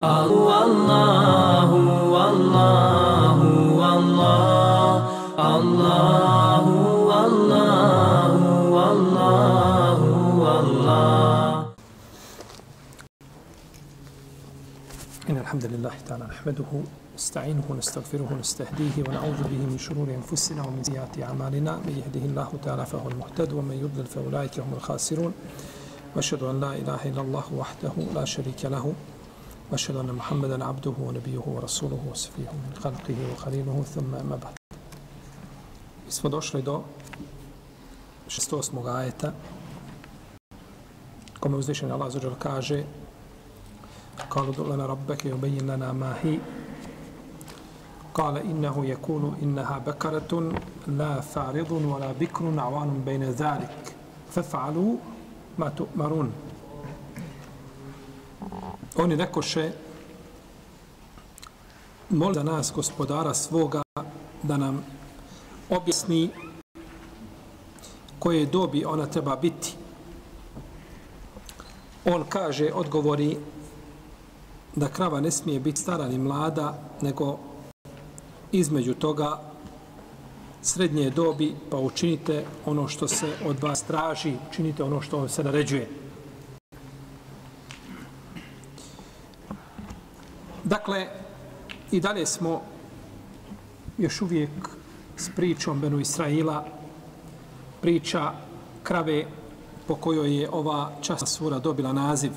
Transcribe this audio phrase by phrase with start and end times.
[0.00, 1.70] الله والله
[2.08, 3.36] والله
[3.96, 5.04] الله.
[7.10, 8.34] والله
[8.76, 10.00] والله
[10.40, 11.52] والله
[15.28, 16.70] إن الحمد لله تعالى نحمده
[17.14, 21.72] نستعينه ونستغفره ونستهديه ونعوذ به من شرور أنفسنا ومن سيئات أعمالنا.
[21.76, 25.32] من يهده الله تعالى فهو المهتد ومن يضلل فأولئك هم الخاسرون.
[26.16, 28.92] وأشهد أن لا إله إلا الله وحده لا شريك له.
[29.70, 34.54] وأشهد أن محمدا عبده ونبيه ورسوله وصفيه من خلقه وخليله ثم أما بعد
[36.06, 36.82] Mi smo došli do
[38.28, 38.88] 608.
[38.96, 39.32] ajeta
[41.40, 42.84] kome uzvišen Allah zađer kaže
[44.30, 46.38] قالوا ادع لنا ربك يبين لنا ما هي
[48.14, 50.52] قال إنه يكون إنها بكرة
[50.86, 53.94] لا فارض ولا بكر عوان بين ذلك
[54.30, 54.94] فافعلوا
[55.58, 56.32] ما تؤمرون
[58.96, 59.72] Oni rekoše,
[62.08, 63.82] moli za nas gospodara svoga
[64.42, 64.84] da nam
[65.70, 66.30] objasni
[68.18, 69.74] koje dobi ona treba biti.
[72.04, 73.36] On kaže, odgovori,
[74.76, 77.38] da krava ne smije biti stara ni mlada, nego
[78.52, 79.40] između toga
[80.62, 85.99] srednje dobi, pa učinite ono što se od vas traži, učinite ono što se naređuje.
[90.64, 91.06] Dakle,
[91.90, 92.62] i dalje smo
[93.98, 94.50] još uvijek
[95.16, 96.64] s pričom Benu Israila,
[97.80, 98.32] priča
[98.82, 99.24] krave
[99.86, 102.32] po kojoj je ova časna sura dobila naziv.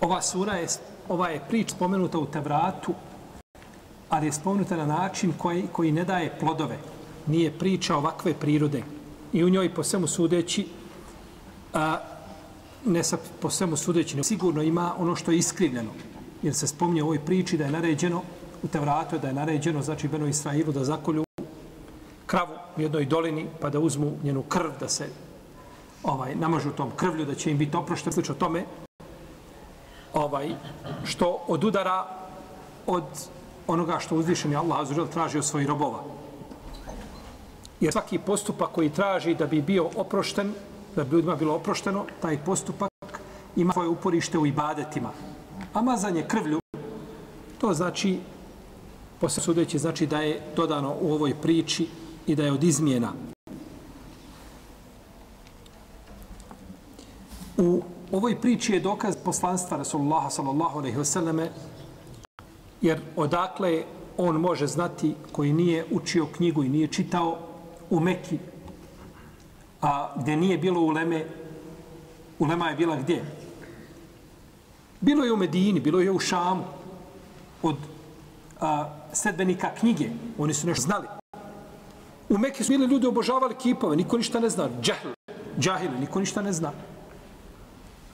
[0.00, 0.66] Ova sura je,
[1.08, 2.94] ova je prič spomenuta u Tevratu,
[4.08, 6.78] ali je spomenuta na način koji, koji ne daje plodove.
[7.26, 8.82] Nije priča ovakve prirode.
[9.32, 10.68] I u njoj po svemu sudeći,
[11.74, 11.98] a,
[12.84, 15.90] ne sa po svemu sudeći, ne, sigurno ima ono što je iskrivljeno.
[16.42, 18.22] Jer se spominje u ovoj priči da je naređeno,
[18.62, 21.24] u Tevratu da je naređeno, znači Beno Israilu da zakolju
[22.26, 25.08] kravu u jednoj dolini, pa da uzmu njenu krv, da se
[26.02, 28.64] ovaj namažu tom krvlju, da će im biti oprošteno, slično tome,
[30.14, 30.54] ovaj,
[31.04, 32.06] što odudara
[32.86, 33.04] od
[33.66, 36.02] onoga što uzvišeni Allah azuzel traži od svojih robova.
[37.80, 40.52] Jer svaki postupak koji traži da bi bio oprošten,
[40.96, 42.90] da bi ljudima bilo oprošteno, taj postupak
[43.56, 45.10] ima svoje uporište u ibadetima.
[45.72, 46.60] A mazanje krvlju,
[47.58, 48.18] to znači,
[49.20, 51.88] posle sudeći, znači da je dodano u ovoj priči
[52.26, 53.12] i da je od izmjena.
[57.56, 61.48] U ovoj priči je dokaz poslanstva Rasulullaha sallallahu alaihi wasallame,
[62.82, 63.82] jer odakle
[64.16, 67.38] on može znati koji nije učio knjigu i nije čitao
[67.90, 68.38] u Mekki,
[69.82, 71.24] a gdje nije bilo uleme,
[72.38, 73.24] ulema je bila gdje?
[75.00, 76.64] Bilo je u Medini, bilo je u Šamu,
[77.62, 77.76] od
[78.60, 81.06] a, sedbenika knjige, oni su nešto znali.
[82.28, 85.08] U Mekki su bili ljudi obožavali kipove, niko ništa ne zna, džahl,
[85.58, 86.72] džahili, niko ništa ne zna.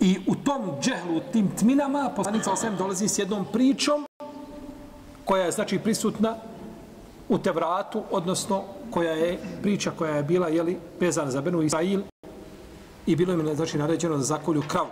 [0.01, 4.07] I u tom džehlu, u tim tminama, poslanik sa osvijem dolazi s jednom pričom
[5.25, 6.37] koja je znači prisutna
[7.29, 12.03] u Tevratu, odnosno koja je priča koja je bila jeli, vezana za Benu Israil
[13.07, 14.91] i bilo im znači, naređeno da zakolju kravu.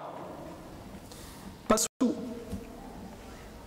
[1.69, 2.15] Pa su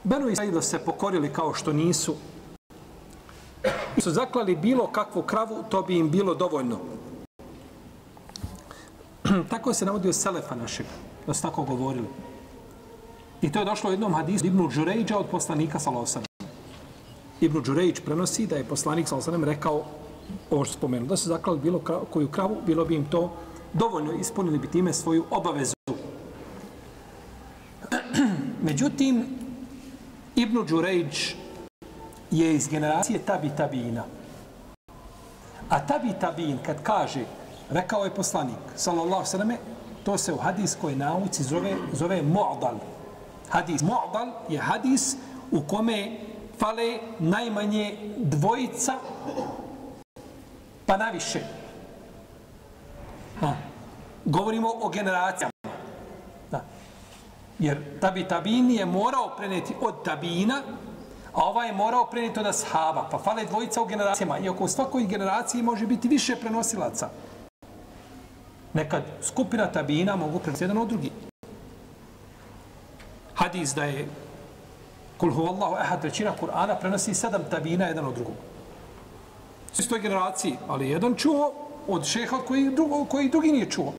[0.03, 2.15] Benu Israil se pokorili kao što nisu
[3.97, 6.77] i su zaklali bilo kakvu kravu, to bi im bilo dovoljno.
[9.51, 10.85] Tako se navodio Selefa našeg,
[11.27, 12.07] da su tako govorili.
[13.41, 16.23] I to je došlo u jednom hadisu Ibnu Đurejđa od poslanika Salosan.
[17.41, 19.85] Ibnu Đurejđ prenosi da je poslanik Salosan rekao
[20.51, 21.79] ovo što spomenu, da su zaklali bilo
[22.09, 23.33] koju kravu, bilo bi im to
[23.73, 25.75] dovoljno, ispunili bi time svoju obavezu.
[28.67, 29.25] Međutim,
[30.35, 31.33] Ibnu Đurejđ
[32.31, 34.03] je iz generacije tabi tabina.
[35.69, 37.25] A tabi tabin, kad kaže,
[37.69, 39.57] rekao je poslanik, sallallahu sallame,
[40.07, 42.79] To se u hadiskoj nauci zove, zove mu'dal.
[43.49, 45.17] Hadis mu'dal je hadis
[45.51, 46.19] u kome
[46.59, 48.93] fale najmanje dvojica
[50.87, 51.39] pa naviše.
[53.39, 53.53] Ha.
[54.25, 55.51] Govorimo o generacijama.
[56.51, 56.61] Da.
[57.59, 60.61] Jer tabi tabini je morao preneti od tabina,
[61.33, 63.07] a ova je morao preneti od ashaba.
[63.11, 64.39] Pa fale dvojica u generacijama.
[64.39, 67.09] Iako u svakoj generaciji može biti više prenosilaca
[68.77, 71.11] nekad skupina tabina mogu prenositi jedan od drugi.
[73.33, 74.07] Hadis da je
[75.17, 78.35] kul huvallahu ehad trećina Kur'ana prenosi sedam tabina jedan od drugog.
[79.73, 81.53] Svi su toj generaciji, ali jedan čuo
[81.87, 83.93] od šeha koji, drugo, koji drugi nije čuo.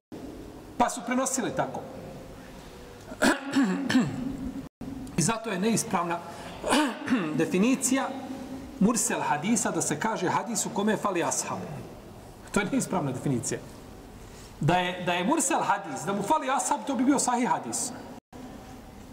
[0.78, 1.80] Pa su prenosili tako.
[5.16, 6.18] I zato je neispravna
[7.34, 8.08] definicija
[8.80, 11.58] mursel hadisa da se kaže hadis u kome fali ashab.
[12.50, 13.60] To je neispravna definicija.
[14.60, 17.92] Da je, da je mursel hadis, da mu fali ashab, to bi bio sahih hadis.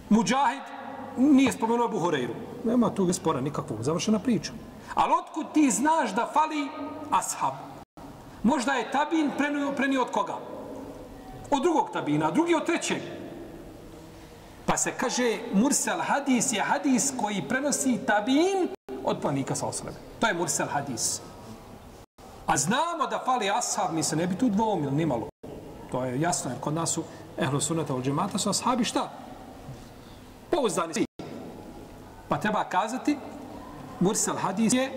[0.10, 0.62] Mujahid
[1.18, 2.34] nije spomenuo Abu Horeiru.
[2.64, 4.52] Nema tu spora nikakvog, završena priča.
[4.94, 6.68] Ali otkud ti znaš da fali
[7.12, 7.54] ashab?
[8.44, 10.36] Možda je tabin prenio, prenio od koga?
[11.52, 13.02] Od drugog tabina, drugi od trećeg.
[14.66, 18.68] Pa se kaže, mursel hadis je hadis koji prenosi tabin
[19.04, 19.98] od planika sa osrebe.
[20.20, 21.22] To je mursel hadis.
[22.48, 25.30] A znamo da fali ashab, mi se ne bi tu dvomil, nimalo.
[25.92, 27.04] To je jasno, jer kod nas su
[27.38, 29.10] ehlu sunata od džemata su ashabi šta?
[30.50, 31.05] Pouzdani.
[32.30, 33.18] Pa treba kazati,
[34.00, 34.92] mursel hadis je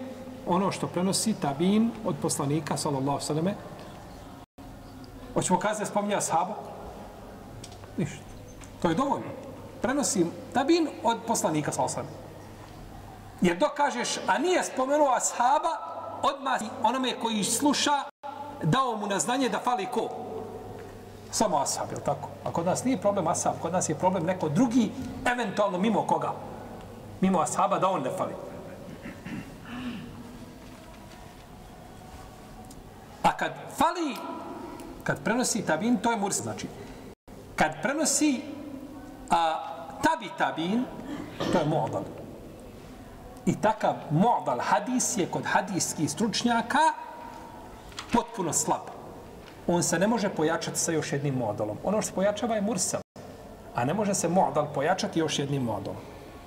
[0.47, 3.55] ono što prenosi tabin od poslanika, sallallahu sallame.
[5.35, 6.55] Hoćemo kazati da spominje ashaba?
[7.97, 8.25] Ništa.
[8.83, 9.27] To je dovoljno.
[9.83, 12.29] Prenosi tabin od poslanika, sallallahu sallame.
[13.41, 15.73] Jer dok kažeš, a nije spomenuo ashaba,
[16.23, 18.03] odmah onome koji sluša,
[18.63, 20.09] dao mu na znanje da fali ko?
[21.31, 22.29] Samo ashab, je tako?
[22.45, 24.91] A kod nas nije problem ashab, kod nas je problem neko drugi,
[25.33, 26.33] eventualno mimo koga?
[27.21, 28.35] Mimo ashaba, da on ne fali.
[33.23, 34.17] A kad fali,
[35.05, 36.67] kad prenosi tabin, to je murs, znači.
[37.57, 38.41] Kad prenosi
[39.31, 39.55] a,
[40.03, 40.85] tabi tabin,
[41.53, 42.03] to je mu'adal.
[43.47, 46.93] I takav mu'dal hadis je kod hadijskih stručnjaka
[48.13, 48.87] potpuno slab.
[49.67, 51.79] On se ne može pojačati sa još jednim modalom.
[51.85, 53.01] Ono što se pojačava je mursal.
[53.75, 56.01] A ne može se modal pojačati još jednim modalom.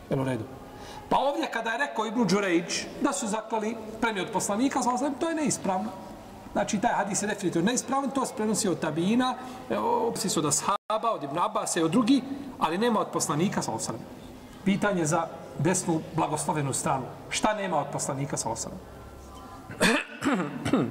[0.10, 0.44] Jel u redu?
[1.12, 4.80] Pa ovdje kada je rekao Ibnu Đurejić da su zaklali premije od poslanika,
[5.20, 5.90] to je neispravno.
[6.52, 9.36] Znači, taj hadis je definitivno neispravan, to se prenosi od tabina,
[9.70, 12.22] e, opisi su od ashaba, od Ibn Abbas i od drugi,
[12.60, 13.96] ali nema od poslanika, sa osam.
[14.66, 15.28] Pitanje za
[15.60, 17.06] desnu blagoslovenu stranu.
[17.30, 18.72] Šta nema od poslanika sa osam?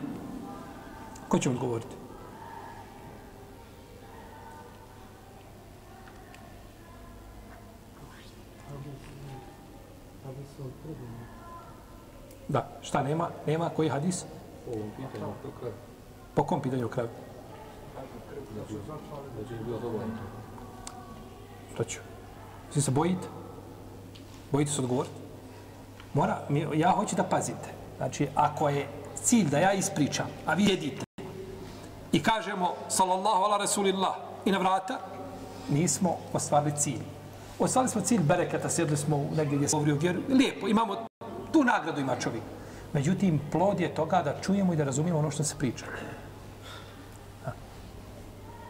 [1.28, 1.99] Ko će odgovoriti?
[12.48, 13.28] Da, šta nema?
[13.46, 14.24] Nema koji hadis?
[16.34, 17.08] Po kom pitanju kraju?
[21.74, 22.00] Šta ću?
[22.70, 23.28] Svi se bojite?
[24.52, 25.14] Bojite se odgovoriti?
[26.14, 26.38] Mora,
[26.74, 27.68] ja hoću da pazite.
[27.96, 28.88] Znači, ako je
[29.22, 31.04] cilj da ja ispričam, a vi jedite,
[32.12, 34.14] i kažemo, sallallahu ala rasulillah,
[34.44, 34.98] i na vrata,
[35.68, 37.02] nismo ostvarili cilj.
[37.60, 40.20] Ostali smo cilj bereketa, sjedli smo negdje gdje se govori o vjeru.
[40.28, 40.96] Lijepo, imamo,
[41.52, 42.42] tu nagradu ima čovjek.
[42.92, 45.84] Međutim, plod je toga da čujemo i da razumijemo ono što se priča.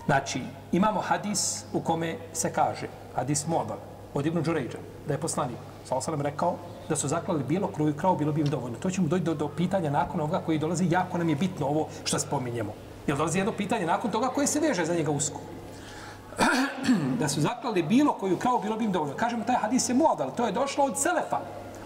[0.06, 0.40] Znači,
[0.72, 3.78] imamo hadis u kome se kaže, hadis Mu'adal,
[4.14, 6.56] od Ibnu Đurejđa, da je poslanik, sa rekao,
[6.88, 8.78] da su zaklali bilo kruju krao, bilo bi im dovoljno.
[8.78, 11.88] To ćemo doći do, do pitanja nakon ovoga koji dolazi, jako nam je bitno ovo
[12.04, 12.72] što spominjemo.
[13.06, 15.40] Jer dolazi jedno pitanje nakon toga koje se veže za njega usko.
[17.20, 19.16] da su zaklali bilo koju kravu, bilo bi im dovoljno.
[19.16, 21.40] Kažemo, taj hadis je Mu'adal, to je došlo od Selefa.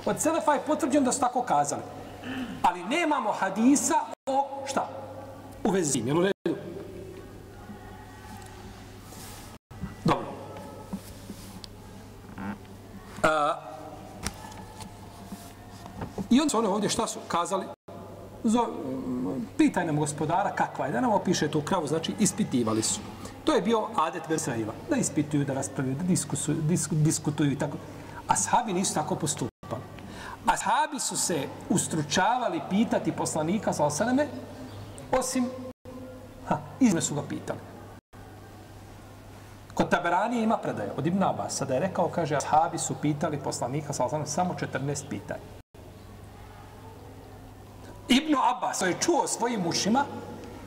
[0.07, 1.83] Od Selefa je potvrđeno da su tako kazali.
[2.63, 3.95] Ali nemamo hadisa
[4.27, 4.89] o šta?
[5.65, 5.99] U vezi.
[5.99, 6.57] Jel u redu?
[10.05, 10.27] Dobro.
[13.23, 13.55] A,
[16.31, 17.67] I onda su one ovdje šta su kazali?
[18.45, 18.67] Zo,
[19.59, 23.01] pitaj nam gospodara kakva je, da nam opiše tu kravu, znači ispitivali su.
[23.45, 27.77] To je bio adet Besraila, da ispituju, da raspravljaju, da diskusu, disk, diskutuju i tako.
[28.29, 29.83] Ashabi nisu tako postupali.
[30.47, 34.27] Ashabi su se ustručavali pitati poslanika sa osaname,
[35.19, 35.49] osim,
[36.49, 37.59] ha, izme su ga pitali.
[39.75, 43.93] Kod Taberanije ima predaje od Ibn Abbas, da je rekao, kaže, ashabi su pitali poslanika
[43.93, 45.64] sa osaname samo 14 pitanja.
[48.09, 50.05] Ibn Abbas je čuo svojim ušima,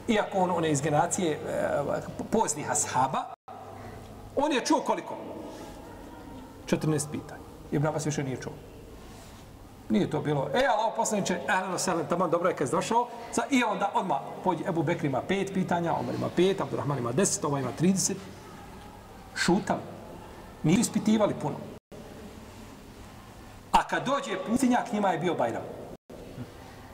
[0.07, 2.01] iako on, one iz generacije e, ovaj,
[2.31, 3.23] poznih ashaba,
[4.35, 5.17] on je čuo koliko?
[6.65, 7.41] 14 pitanja.
[7.71, 8.53] Ibn Abbas više nije čuo.
[9.89, 13.41] Nije to bilo, e, Allah poslaniče, ehlan Selem, tamo dobro je kad je došao, sa,
[13.49, 17.43] i onda odmah pođe, Ebu Bekr ima pet pitanja, Omar ima pet, Abdurrahman ima deset,
[17.43, 18.17] ovaj ima trideset.
[19.35, 19.81] Šutali.
[20.63, 21.55] Nisu ispitivali puno.
[23.71, 25.63] A kad dođe pustinjak, njima je bio Bajram.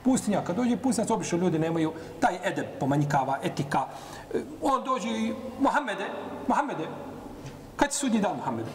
[0.04, 3.86] Pustinja, kad dođe pustinjac, obično ljudi nemaju taj edeb, pomanjikava, etika.
[4.34, 6.06] E, on dođe i Mohamede,
[6.48, 6.88] Mohamede,
[7.76, 8.70] kad će sudnji dan Mohamede?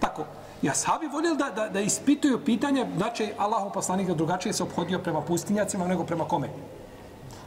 [0.00, 0.24] Tako,
[0.64, 5.20] I ashabi voljeli da, da, da ispituju pitanje, znači Allahu poslanik drugačije se obhodio prema
[5.20, 6.48] pustinjacima nego prema kome?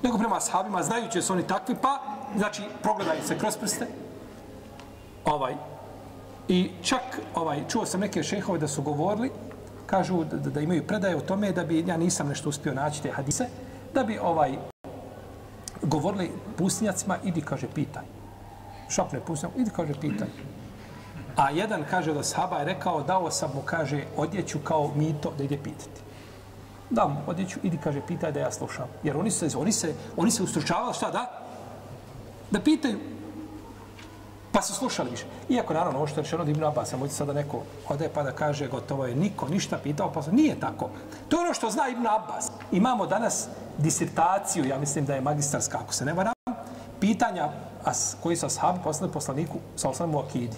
[0.03, 1.99] Nego prema ashabima, znajući su oni takvi, pa,
[2.35, 3.87] znači, progledaju se kroz prste.
[5.25, 5.55] Ovaj.
[6.47, 9.31] I čak, ovaj, čuo sam neke šehove da su govorili,
[9.87, 13.11] kažu da, da imaju predaje o tome da bi, ja nisam nešto uspio naći te
[13.11, 13.47] hadise,
[13.93, 14.57] da bi ovaj
[15.81, 18.03] govorili pustinjacima, idi, kaže, pitaj.
[18.89, 20.27] Šapne pustinjacima, idi, kaže, pitaj.
[21.35, 25.43] A jedan, kaže, da sahaba je rekao, dao sam mu, kaže, odjeću kao mito da
[25.43, 26.01] ide pitati.
[26.89, 28.87] Da mu odjeću, idi, kaže, pitaj da ja slušam.
[29.03, 31.47] Jer oni se, oni se, oni se ustručavali, šta da?
[32.51, 32.99] Da pitaju.
[34.57, 35.25] Pa su slušali više.
[35.49, 38.31] Iako, naravno, ovo što je rečeno od Ibn Abasa, moći sada neko ode pa da
[38.31, 40.89] kaže gotovo je niko ništa pitao, pa nije tako.
[41.29, 42.51] To je ono što zna Ibn Abbas.
[42.71, 43.47] Imamo danas
[43.77, 46.33] disertaciju, ja mislim da je magistarska, ako se ne varam,
[46.99, 47.49] pitanja
[47.83, 50.57] as, koji su ashabi poslali poslaniku sa osnovom u akidi.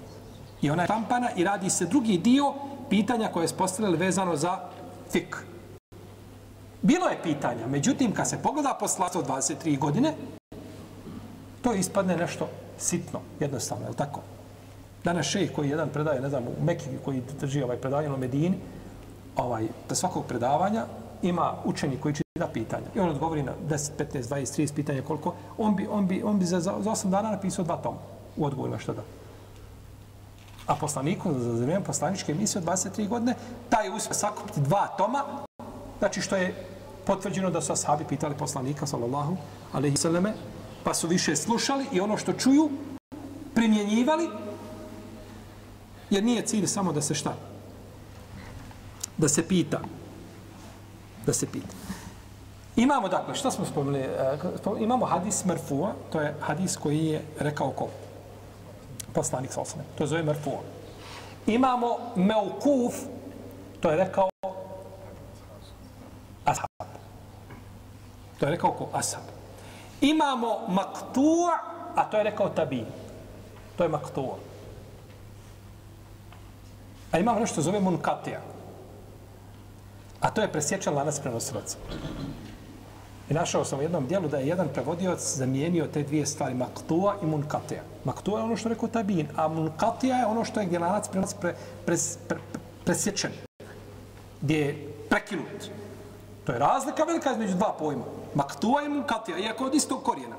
[0.61, 2.53] I ona je štampana i radi se drugi dio
[2.89, 4.59] pitanja koje je postavljali vezano za
[5.11, 5.37] fik.
[6.81, 10.13] Bilo je pitanja, međutim, kad se pogleda posla 23 godine,
[11.61, 14.21] to ispadne nešto sitno, jednostavno, je li tako?
[15.03, 18.57] Danas šejh koji jedan predaje, ne znam, u Mekiji koji drži ovaj predavanje u Medini,
[19.35, 20.85] ovaj, da svakog predavanja
[21.21, 22.85] ima učeni koji čita pitanja.
[22.95, 25.33] I on odgovori na 10, 15, 20, 30 pitanja koliko.
[25.57, 27.97] On bi, on bi, on bi za, za 8 dana napisao dva toma
[28.37, 29.01] u odgovorima što da.
[30.67, 33.35] A poslaniku za vrijeme poslaničke emisije od 23 godine,
[33.69, 35.23] taj je uspio sakupiti dva toma,
[35.99, 36.65] znači što je
[37.05, 39.37] potvrđeno da su ashabi pitali poslanika, sallallahu
[39.73, 40.33] alaihi sallame,
[40.83, 42.69] pa su više slušali i ono što čuju,
[43.55, 44.29] primjenjivali,
[46.09, 47.35] jer nije cilj samo da se šta?
[49.17, 49.79] Da se pita.
[51.25, 51.75] Da se pita.
[52.75, 53.99] Imamo, dakle, šta smo spomenuli?
[53.99, 54.37] E,
[54.79, 57.87] imamo hadis Marfua to je hadis koji je rekao ko?
[59.13, 59.85] Poslanik sa osnovne.
[59.97, 60.61] To je zove Merfua.
[61.47, 62.93] Imamo Meukuf,
[63.79, 64.29] to je rekao
[66.45, 66.87] Ashab.
[68.39, 68.87] To je rekao ko?
[68.93, 69.38] Ashab.
[70.01, 71.49] Imamo maktu'
[71.95, 72.85] a to je rekao Tabi.
[73.75, 74.33] To je maktu'.
[77.11, 78.41] A imamo nešto zove Munkatija.
[80.21, 81.77] A to je presječan lanac prenosilaca.
[83.29, 87.15] I našao sam u jednom dijelu da je jedan prevodioc zamijenio te dvije stvari, maktua
[87.23, 87.81] i munkatija.
[88.03, 91.07] Maktua je ono što je rekao tabin, a munkatija je ono što je gdje lanac
[91.07, 91.53] pre, pre,
[91.85, 91.95] pre,
[92.27, 92.37] pre,
[92.85, 93.31] presječen,
[94.41, 95.69] gdje je prekinut.
[96.45, 98.05] To je razlika velika između dva pojma.
[98.33, 100.35] Maktua i munkatija, iako od istog korijena.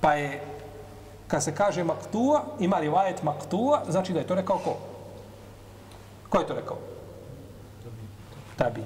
[0.00, 0.44] Pa je,
[1.28, 4.76] kad se kaže maktua, ima li vajet maktua, znači da je to rekao ko?
[6.28, 6.76] Ko je to rekao?
[8.56, 8.84] Tabin.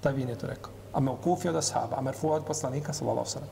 [0.00, 3.48] Tabin je to rekao a me ukufi od ashaba, a merfu od poslanika, sallallahu sallam.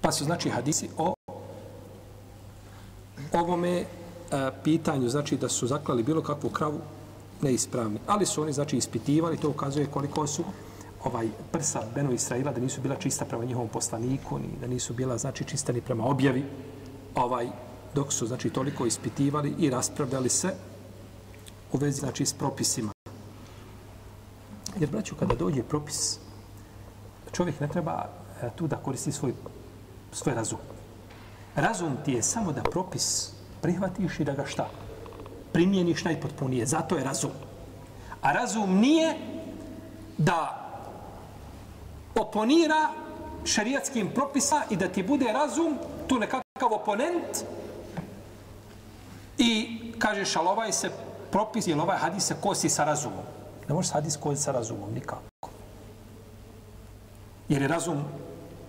[0.00, 1.14] Pa su, znači, hadisi o
[3.32, 3.84] ovome
[4.30, 6.80] a, pitanju, znači, da su zaklali bilo kakvu kravu
[7.42, 7.98] neispravni.
[8.06, 10.44] Ali su oni, znači, ispitivali, to ukazuje koliko su
[11.04, 15.18] ovaj prsa Benu Israila, da nisu bila čista prema njihovom poslaniku, ni da nisu bila,
[15.18, 16.44] znači, čista ni prema objavi,
[17.14, 17.48] ovaj,
[17.94, 20.54] dok su, znači, toliko ispitivali i raspravljali se
[21.72, 22.92] u vezi, znači, s propisima.
[24.80, 26.18] Jer, braću, kada dođe propis,
[27.32, 28.08] čovjek ne treba
[28.42, 29.34] e, tu da koristi svoj,
[30.12, 30.58] svoj razum.
[31.56, 34.70] Razum ti je samo da propis prihvatiš i da ga šta?
[35.52, 36.66] Primjeniš najpotpunije.
[36.66, 37.30] Zato je razum.
[38.22, 39.16] A razum nije
[40.18, 40.64] da
[42.14, 42.90] oponira
[43.44, 47.44] šarijatskim propisa i da ti bude razum tu nekakav oponent
[49.38, 50.90] i kažeš, ali ovaj se
[51.30, 53.24] propis, ili ovaj hadis se kosi sa razumom.
[53.68, 55.50] Ne možeš hadis koditi sa razumom, nikako.
[57.48, 58.04] Jer je razum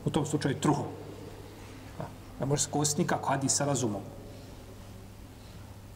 [0.06, 0.84] u tom slučaju truho.
[2.40, 4.02] Ne možeš se kositi nikako hadis sa razumom.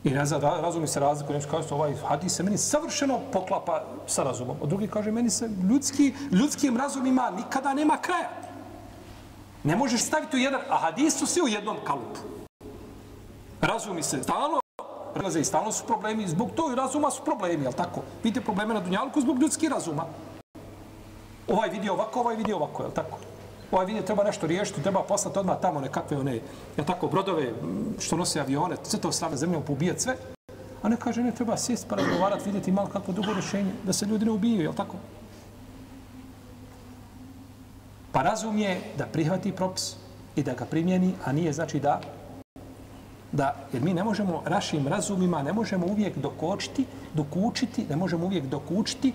[0.03, 4.23] I ne znam, razumi se razliku, nešto kaže, ovaj hadis se meni savršeno poklapa sa
[4.23, 4.57] razumom.
[4.63, 8.29] A drugi kaže, meni se ljudski, ljudskim razumima nikada nema kraja.
[9.63, 12.19] Ne možeš staviti u jedan, a hadis su svi u jednom kalupu.
[13.61, 14.59] Razumi se stalno
[15.13, 18.01] prelaze i stalno su problemi, zbog to i razuma su problemi, jel tako?
[18.23, 20.05] Vidite probleme na Dunjalku zbog ljudskih razuma.
[21.47, 23.17] Ovaj vidio ovako, ovaj vidio ovako, jel tako?
[23.73, 26.39] Ovaj vidi treba nešto riješiti, treba poslati odmah tamo nekakve one,
[26.77, 27.53] ja tako, brodove
[27.99, 30.15] što nose avione, sve to strane zemljom poubijati sve.
[30.81, 34.05] A ne kaže, ne treba sjest pa razgovarati, vidjeti malo kako drugo rješenje, da se
[34.05, 34.97] ljudi ne ubijaju, jel tako?
[38.11, 39.95] Pa razum je da prihvati propis
[40.35, 42.01] i da ga primjeni, a nije znači da
[43.31, 48.45] da, jer mi ne možemo našim razumima, ne možemo uvijek dokočiti, dokučiti, ne možemo uvijek
[48.45, 49.13] dokučiti,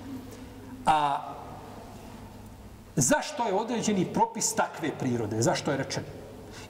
[0.87, 1.19] a
[3.01, 5.43] zašto je određeni propis takve prirode?
[5.43, 6.03] Zašto je rečen?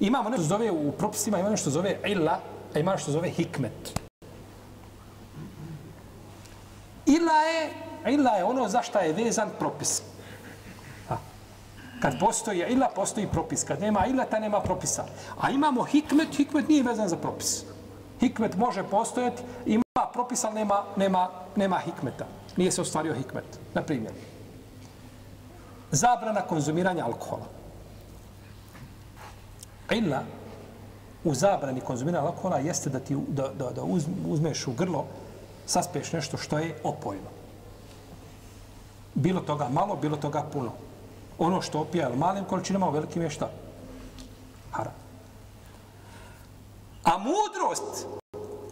[0.00, 2.40] Imamo nešto zove u propisima, ima nešto zove illa,
[2.74, 4.00] a ima nešto zove hikmet.
[7.06, 7.70] Illa je,
[8.14, 10.02] illa je ono za šta je vezan propis.
[11.08, 11.16] A.
[12.02, 13.64] Kad postoji ila, postoji propis.
[13.64, 15.04] Kad nema ila, ta nema propisa.
[15.40, 17.64] A imamo hikmet, hikmet nije vezan za propis.
[18.20, 19.82] Hikmet može postojati, ima
[20.12, 22.26] propis, ali nema, nema, nema hikmeta.
[22.56, 23.58] Nije se ostvario hikmet.
[23.74, 24.12] Na primjer,
[25.90, 27.46] zabrana konzumiranja alkohola.
[29.90, 30.22] Illa
[31.24, 33.82] u zabrani konzumiranja alkohola jeste da ti da, da, da
[34.28, 35.04] uzmeš u grlo,
[35.66, 37.30] saspeš nešto što je opojno.
[39.14, 40.70] Bilo toga malo, bilo toga puno.
[41.38, 43.50] Ono što opija u malim količinama, u velikim je šta?
[44.70, 44.92] Haram.
[47.04, 48.06] A mudrost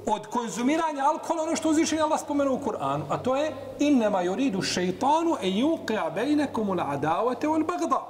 [0.06, 4.62] od konzumiranja alkohola, ono što uzvišenje Allah spomenu u Kur'anu, a to je innema yuridu
[4.62, 8.02] šeitanu e yuqia bejnekum ul adavate ul bagda.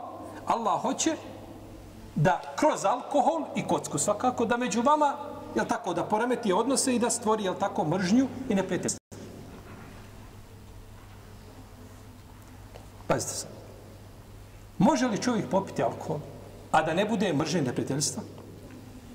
[0.46, 1.16] Allah hoće
[2.14, 5.14] da kroz alkohol i kocku svakako da među vama,
[5.54, 9.00] jel tako, da poremeti odnose i da stvori, jel tako, mržnju i neprijateljstvo.
[13.06, 13.46] Pazite se.
[14.78, 16.18] Može li čovjek popiti alkohol,
[16.72, 18.22] a da ne bude mržnje neprijateljstva?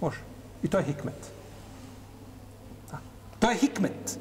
[0.01, 0.19] Može.
[0.63, 1.40] I to je hikmet.
[3.41, 4.19] To je hikmet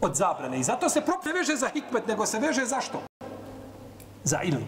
[0.00, 0.58] od zabrane.
[0.58, 3.02] I zato se prop ne veže za hikmet, nego se veže za što?
[4.24, 4.62] Za ilu.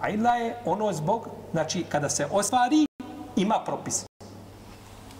[0.00, 2.86] A ila je ono zbog, znači, kada se ostvari,
[3.36, 4.04] ima propis.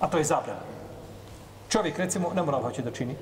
[0.01, 0.61] A to je zabrana.
[1.69, 3.17] Čovjek, recimo, nemoral hoće da čini.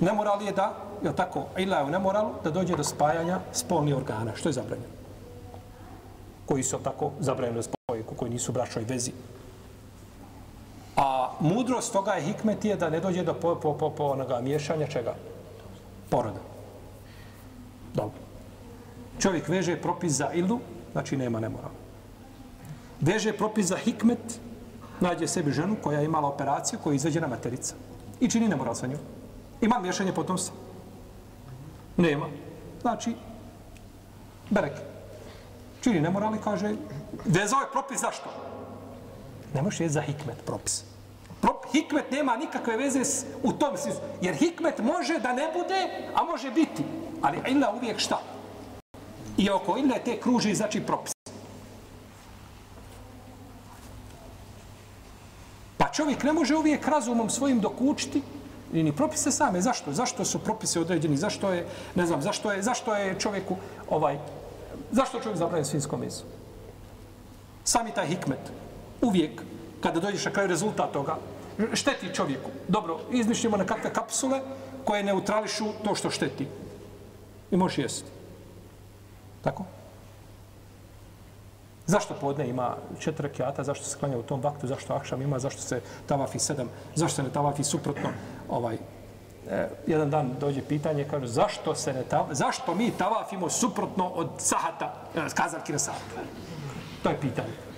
[0.00, 4.36] Nemoral je da, je tako, ila je u nemoralu, da dođe do spajanja spolnih organa.
[4.36, 4.92] Što je zabranjeno?
[6.46, 9.12] Koji su tako zabranjeni da spoje, koji nisu bračnoj vezi.
[10.96, 14.40] A mudrost toga je hikmet je da ne dođe do po, po, po, po onoga
[14.40, 15.14] miješanja čega?
[16.10, 16.40] Poroda.
[17.94, 18.18] Dobro.
[19.20, 20.60] Čovjek veže propis za ilu,
[20.92, 21.70] znači nema nemoral.
[23.00, 24.40] Veže propis za hikmet,
[25.00, 27.74] nađe sebi ženu koja je imala operaciju, koja je izveđena materica.
[28.20, 28.98] I čini nemoral sa njom.
[29.60, 30.56] Ima miješanje potomstva?
[31.96, 32.26] Nema.
[32.80, 33.14] Znači,
[34.50, 34.72] berek.
[35.80, 36.74] Čini nemoral i kaže,
[37.24, 38.49] vezao je propis zašto?
[39.54, 40.84] Ne možeš jesti za hikmet propis.
[41.40, 44.00] Prop, hikmet nema nikakve veze s, u tom smislu.
[44.20, 46.84] Jer hikmet može da ne bude, a može biti.
[47.22, 48.20] Ali illa uvijek šta?
[49.36, 51.12] I oko illa te kruži znači propis.
[55.76, 58.22] Pa čovjek ne može uvijek razumom svojim dokučiti
[58.72, 59.60] i ni propise same.
[59.60, 59.92] Zašto?
[59.92, 61.16] Zašto su propise određeni?
[61.16, 63.56] Zašto je, ne znam, zašto je, zašto je čovjeku
[63.90, 64.18] ovaj,
[64.92, 66.24] zašto čovjek zabranjen svinskom mesu?
[67.64, 68.52] Sami taj hikmet
[69.02, 69.42] uvijek,
[69.80, 71.16] kada dođeš na kraju rezultat toga,
[71.72, 72.50] šteti čovjeku.
[72.68, 74.40] Dobro, izmišljamo na kakve kapsule
[74.84, 76.46] koje neutrališu to što šteti.
[77.50, 78.10] I možeš jesti.
[79.42, 79.64] Tako?
[81.86, 85.62] Zašto podne ima četiri rekiata, zašto se klanja u tom vaktu, zašto akšam ima, zašto
[85.62, 88.08] se tavafi sedam, zašto se ne tavafi suprotno.
[88.48, 94.06] Ovaj, eh, jedan dan dođe pitanje, kaže, zašto se ne tavafi, zašto mi tavafimo suprotno
[94.06, 96.22] od sahata, eh, kazarki na sahata?
[97.02, 97.69] To je pitanje.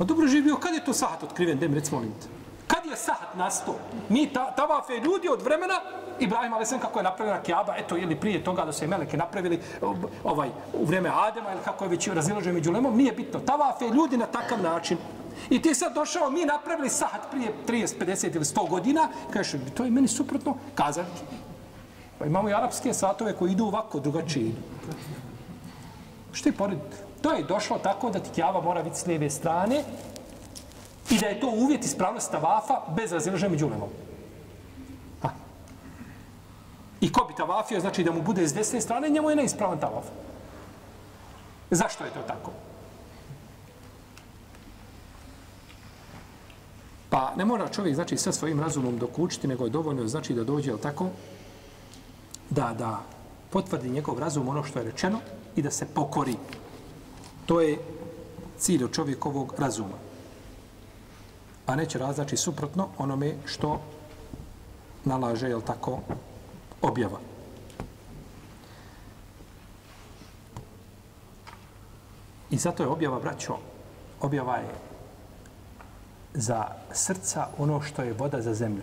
[0.00, 2.28] A dobro živio, kad je to sahat otkriven, dem recimo, molim te.
[2.66, 3.74] Kad je sahat nastao?
[4.08, 5.74] Mi ta, tavafe ljudi od vremena,
[6.20, 9.60] Ibrahim Ali kako je napravljena Kiaba, eto, ili prije toga da se meleke napravili
[10.24, 13.40] ovaj, u vreme Adema, ili kako je već raziložen među lemom, nije bitno.
[13.40, 14.98] Tavafe ljudi na takav način.
[15.50, 19.84] I ti sad došao, mi napravili sahat prije 30, 50 ili 100 godina, kažeš, to
[19.84, 21.22] je meni suprotno kazati.
[22.18, 24.60] Pa imamo i arapske satove koji idu ovako, drugačije idu.
[26.32, 27.09] Što je porediti?
[27.22, 29.84] To je došlo tako da ti kjava mora biti s lijeve strane
[31.10, 33.88] i da je to uvjet ispravnosti tavafa bez razilaženja među ulemom.
[37.00, 40.04] I ko bi tavafio, znači da mu bude s desne strane, njemu je neispravan tavaf.
[41.70, 42.50] Zašto je to tako?
[47.10, 50.76] Pa ne mora čovjek, znači, sa svojim razumom dokučiti, nego je dovoljno, znači, da dođe,
[50.76, 51.08] tako,
[52.50, 53.00] da, da
[53.50, 55.18] potvrdi njegov razum ono što je rečeno
[55.56, 56.36] i da se pokori.
[57.50, 57.78] To je
[58.58, 59.98] cilj čovjekovog razuma.
[61.66, 63.80] A neće razlači suprotno onome što
[65.04, 65.98] nalaže, jel tako,
[66.82, 67.18] objava.
[72.50, 73.58] I zato je objava, braćo,
[74.20, 74.70] objava je
[76.34, 78.82] za srca ono što je voda za zemlju.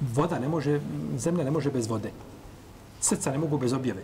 [0.00, 0.80] Voda ne može,
[1.16, 2.10] zemlja ne može bez vode.
[3.00, 4.02] Srca ne mogu bez objave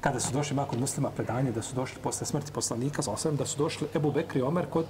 [0.00, 3.46] kada su došli makon muslima predanje da su došli posle smrti poslanika, sa osam, da
[3.46, 4.86] su došli Ebu Bekri Omer kod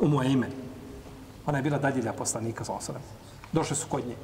[0.00, 0.52] Umu Eimen.
[1.46, 2.94] Ona je bila dadilja poslanika, sa osam.
[3.52, 4.16] Došli su kod nje.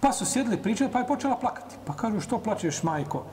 [0.00, 1.76] Pa su sjedili pričati, pa je počela plakati.
[1.84, 3.24] Pa kažu, što plačeš, majko,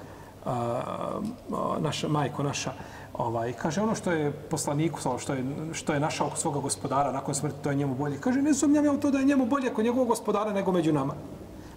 [0.46, 2.74] a, a, naša, majko naša,
[3.14, 7.36] ovaj, kaže, ono što je poslaniku, ono što je, što je našao svoga gospodara nakon
[7.36, 8.20] smrti, to je njemu bolje.
[8.22, 11.14] Kaže, ne sumnjam ja to da je njemu bolje kod njegovog gospodara nego među nama.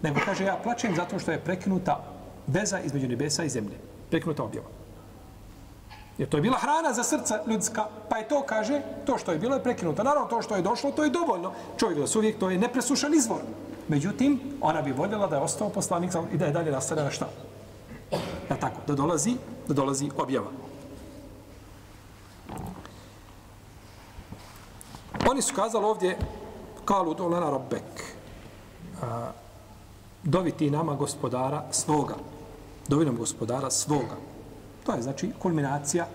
[0.02, 2.15] Nego kaže, ja plačem zato što je prekinuta
[2.46, 3.76] veza između nebesa i zemlje.
[4.10, 4.68] Prekinuta objava.
[6.18, 9.38] Jer to je bila hrana za srca ljudska, pa je to, kaže, to što je
[9.38, 10.02] bilo je prekinuto.
[10.02, 11.52] Naravno, to što je došlo, to je dovoljno.
[11.76, 13.40] Čovjek da uvijek, to je nepresušan izvor.
[13.88, 17.28] Međutim, ona bi voljela da je ostao poslanik i da je dalje nastavljena šta?
[18.48, 19.36] Da tako, da dolazi,
[19.68, 20.50] da dolazi objava.
[25.30, 26.18] Oni su kazali ovdje,
[26.84, 28.16] kalu dolana rabbek,
[29.02, 29.30] a,
[30.22, 32.14] dovi ti nama gospodara svoga
[32.88, 34.16] dovinom gospodara svoga.
[34.86, 36.06] To je znači kulminacija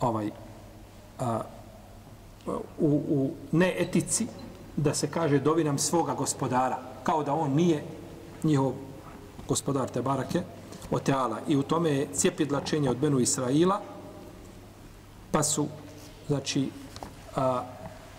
[0.00, 0.30] ovaj,
[1.18, 1.40] a,
[2.78, 4.26] u, u neetici
[4.76, 6.78] da se kaže dovinam svoga gospodara.
[7.02, 7.84] Kao da on nije
[8.42, 8.72] njihov
[9.48, 10.42] gospodar te barake
[10.90, 11.40] o teala.
[11.48, 13.80] I u tome je cijepidlačenje od Benu Israila
[15.30, 15.66] pa su
[16.28, 16.70] znači
[17.36, 17.62] a,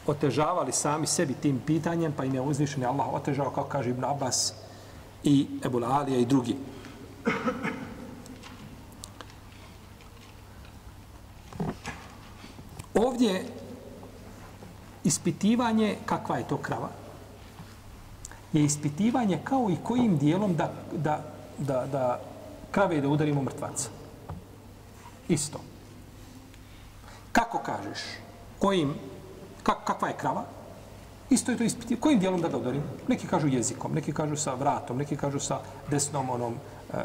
[0.08, 4.54] otežavali sami sebi tim pitanjem, pa im je uzvišen Allah otežao, kako kaže Ibn Abbas
[5.24, 6.56] i Ebul Alija i drugi.
[12.94, 13.46] Ovdje
[15.04, 16.90] ispitivanje kakva je to krava
[18.54, 21.24] je ispitivanje kao i kojim dijelom da, da,
[21.58, 22.20] da, da
[22.72, 23.90] krave da udarimo mrtvaca.
[25.28, 25.60] Isto.
[27.32, 28.00] Kako kažeš?
[28.60, 28.94] Kojim
[29.64, 30.44] Kak, kakva je krava?
[31.30, 32.02] Isto je to ispitivanje.
[32.02, 32.84] Kojim dijelom da ga udarimo?
[33.08, 35.60] Neki kažu jezikom, neki kažu sa vratom, neki kažu sa
[35.90, 36.56] desnom onom,
[36.94, 36.98] Eh,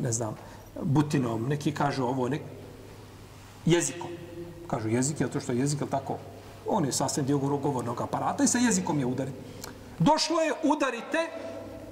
[0.00, 0.36] ne znam,
[0.82, 2.42] butinom, neki kažu ovo, nek...
[3.66, 4.10] jezikom.
[4.66, 6.18] Kažu jezik, je to što je jezik, je tako?
[6.68, 9.34] On je sasvim dio govornog aparata i sa jezikom je udarit.
[9.98, 11.30] Došlo je, udarite,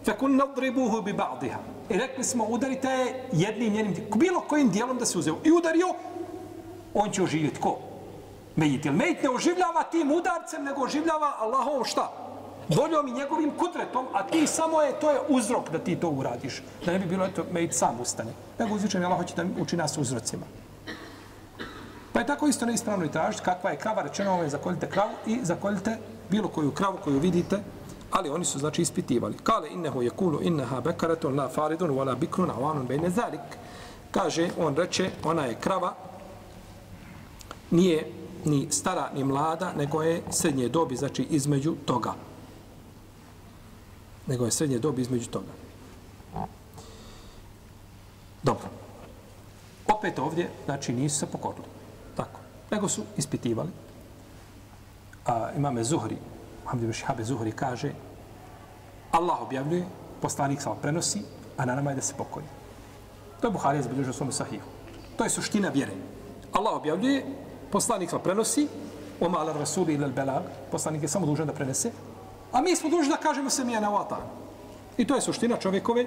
[0.05, 1.59] fekun nadribuhu bi ba'diha.
[1.89, 5.37] I rekli smo, udarite jednim njenim, bilo kojim dijelom da se uzeo.
[5.45, 5.95] I udario,
[6.95, 7.61] on će oživjeti.
[7.61, 7.79] Ko?
[8.57, 8.85] Mejit.
[8.85, 12.28] Jer mejit ne oživljava tim udarcem, nego oživljava Allahom šta?
[12.69, 16.63] Voljom i njegovim kudretom, a ti samo je, to je uzrok da ti to uradiš.
[16.85, 18.33] Da ne bi bilo, eto, mejit sam ustane.
[18.59, 20.47] Nego uzvičan Allah hoće da uči nas uzrocima.
[22.13, 25.13] Pa je tako isto neispravno i tražiti kakva je krava, rečeno ovo je zakoljite kravu
[25.27, 25.99] i zakoljite
[26.31, 27.61] bilo koju kravu koju vidite,
[28.11, 29.37] ali oni su znači ispitivali.
[29.43, 33.41] Kale innehu je kulu inneha bekaretun la faridun wala bikrun awanun bejne zalik.
[34.11, 35.95] Kaže, on reče, ona je krava,
[37.71, 38.13] nije
[38.45, 42.28] ni stara ni mlada, nego je srednje dobi, znači između toga.
[44.29, 45.53] Nego je srednje dobi između toga.
[48.43, 48.69] Dobro.
[49.87, 51.67] Opet ovdje, znači nisu se pokorili.
[52.17, 52.41] Tako.
[52.71, 53.71] Nego su ispitivali.
[55.27, 56.17] A, imame Zuhri,
[56.67, 57.93] Hamdi Šihabe Zuhri kaže
[59.11, 59.87] Allah objavljuje,
[60.23, 61.23] poslanik samo prenosi,
[61.57, 62.47] a na nama je da se pokori.
[63.41, 64.69] To je Buharija zabilježio svome sahihu.
[65.17, 65.93] To je suština vjere.
[66.53, 67.25] Allah objavljuje,
[67.69, 68.65] Poslanik sva prenosi,
[69.21, 71.91] oma ala rasuli ila belag, poslanik je samo dužan da prenese,
[72.53, 74.19] a mi smo dužni da kažemo se mi je na vata.
[74.97, 76.07] I to je suština čovjekove,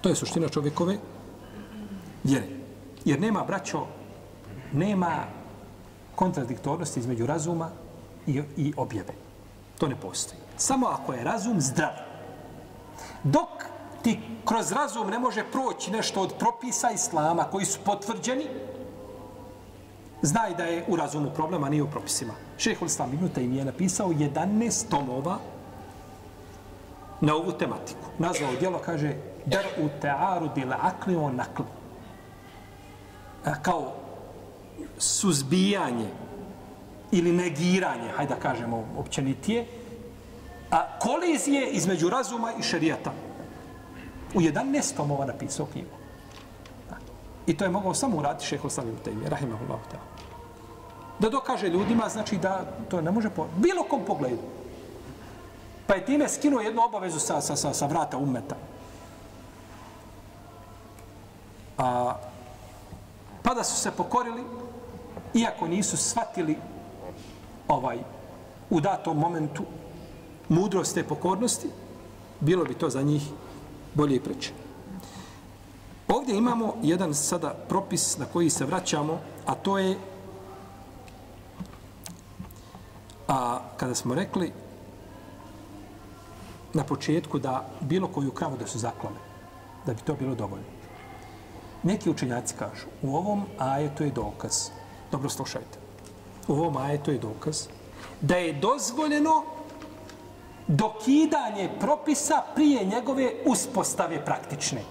[0.00, 0.98] to je suština čovjekove
[2.24, 2.46] vjere.
[3.04, 3.86] Jer nema, braćo,
[4.72, 5.24] nema
[6.14, 7.70] kontradiktornosti između razuma
[8.26, 9.14] i, i objave.
[9.78, 10.40] To ne postoji.
[10.56, 11.92] Samo ako je razum zdrav.
[13.24, 13.48] Dok
[14.02, 18.46] ti kroz razum ne može proći nešto od propisa islama koji su potvrđeni,
[20.22, 22.34] znaj da je u razumu problema, nije u propisima.
[22.58, 25.38] Šehol Islam Ibn Taymi je napisao 11 tomova
[27.20, 28.06] na ovu tematiku.
[28.18, 29.14] Nazvao djelo, kaže,
[29.46, 31.62] dar u tearu dile akli on nakl.
[33.62, 33.92] Kao
[34.98, 36.08] suzbijanje
[37.12, 39.66] ili negiranje, hajde da kažemo općenitije,
[40.70, 43.12] a kolizije između razuma i šerijata.
[44.34, 45.96] U 11 tomova napisao knjigu.
[47.46, 50.17] I to je mogao samo uraditi šeho Slavim Tejmi, rahimahullahu ta'ala.
[51.18, 54.42] Da dokaže ljudima, znači da to ne može po bilo kom pogledu.
[55.86, 58.56] Pa je time skinuo jednu obavezu sa, sa, sa, sa vrata umeta.
[61.78, 62.14] A,
[63.42, 64.44] pa da su se pokorili,
[65.34, 66.56] iako nisu shvatili
[67.68, 67.98] ovaj,
[68.70, 69.62] u datom momentu
[70.48, 71.68] mudrost te pokornosti,
[72.40, 73.22] bilo bi to za njih
[73.94, 74.52] bolje i preče.
[76.08, 79.98] Ovdje imamo jedan sada propis na koji se vraćamo, a to je
[83.28, 84.52] a kada smo rekli
[86.72, 89.16] na početku da bilo koju kravu da su zaklale,
[89.86, 90.66] da bi to bilo dovoljno.
[91.82, 94.70] Neki učenjaci kažu, u ovom ajetu je dokaz,
[95.10, 95.78] dobro slušajte,
[96.48, 97.66] u ovom ajetu je dokaz,
[98.20, 99.42] da je dozvoljeno
[100.66, 104.82] dokidanje propisa prije njegove uspostave praktične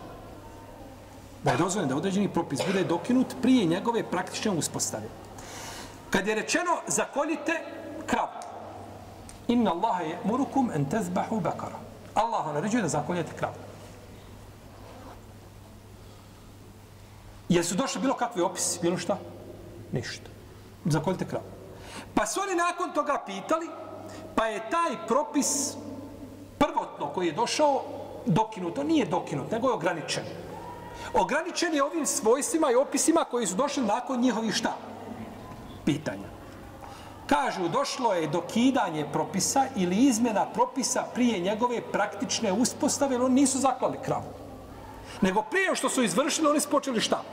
[1.44, 5.08] da je dozvoljeno da određeni propis bude dokinut prije njegove praktične uspostave.
[6.10, 7.62] Kad je rečeno zakoljite
[9.48, 11.80] inna Allaha je murukum en tezbahu bakara.
[12.14, 13.56] Allah vam naređuje da zakoljete kravu.
[17.50, 19.18] Jesu došli bilo kakvi opisi, bilo šta?
[19.92, 20.30] Ništa.
[20.86, 21.46] Zakoljite kravu.
[22.14, 23.70] Pa su oni nakon toga pitali,
[24.36, 25.74] pa je taj propis
[26.58, 27.84] prvotno koji je došao
[28.26, 28.84] dokinuto.
[28.84, 30.24] nije dokinut, nego je ograničen.
[31.14, 34.74] Ograničen je ovim svojstvima i opisima koji su došli nakon njihovih šta?
[35.86, 36.37] Pitanja.
[37.28, 43.42] Kažu, došlo je do kidanje propisa ili izmjena propisa prije njegove praktične uspostave, jer oni
[43.42, 44.32] nisu zaklali kravu.
[45.22, 47.24] Nego prije što su izvršili, oni su počeli šta?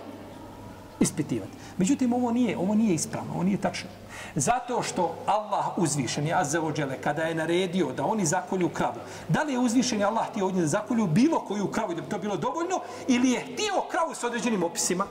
[1.01, 1.53] Ispitivati.
[1.79, 3.91] Međutim, ovo nije, ovo nije ispravno, ovo nije tačno.
[4.35, 9.53] Zato što Allah uzvišen je Azzeođele, kada je naredio da oni zakolju kravu, da li
[9.53, 12.37] je uzvišen je Allah htio od da zakolju bilo koju kravu da bi to bilo
[12.37, 15.07] dovoljno, ili je htio kravu s određenim opisima?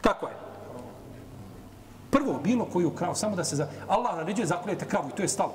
[0.00, 0.49] Kako je?
[2.10, 3.68] Prvo, bilo koju kravu, samo da se za...
[3.88, 5.54] Allah naređuje zakoljete kravu i to je stalo.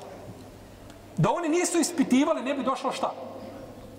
[1.17, 3.13] Da oni nisu ispitivali, ne bi došlo šta?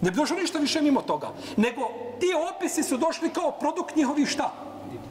[0.01, 1.29] Ne bi došlo ništa više mimo toga.
[1.57, 1.81] Nego
[2.21, 4.53] ti opisi su došli kao produkt njihovih šta?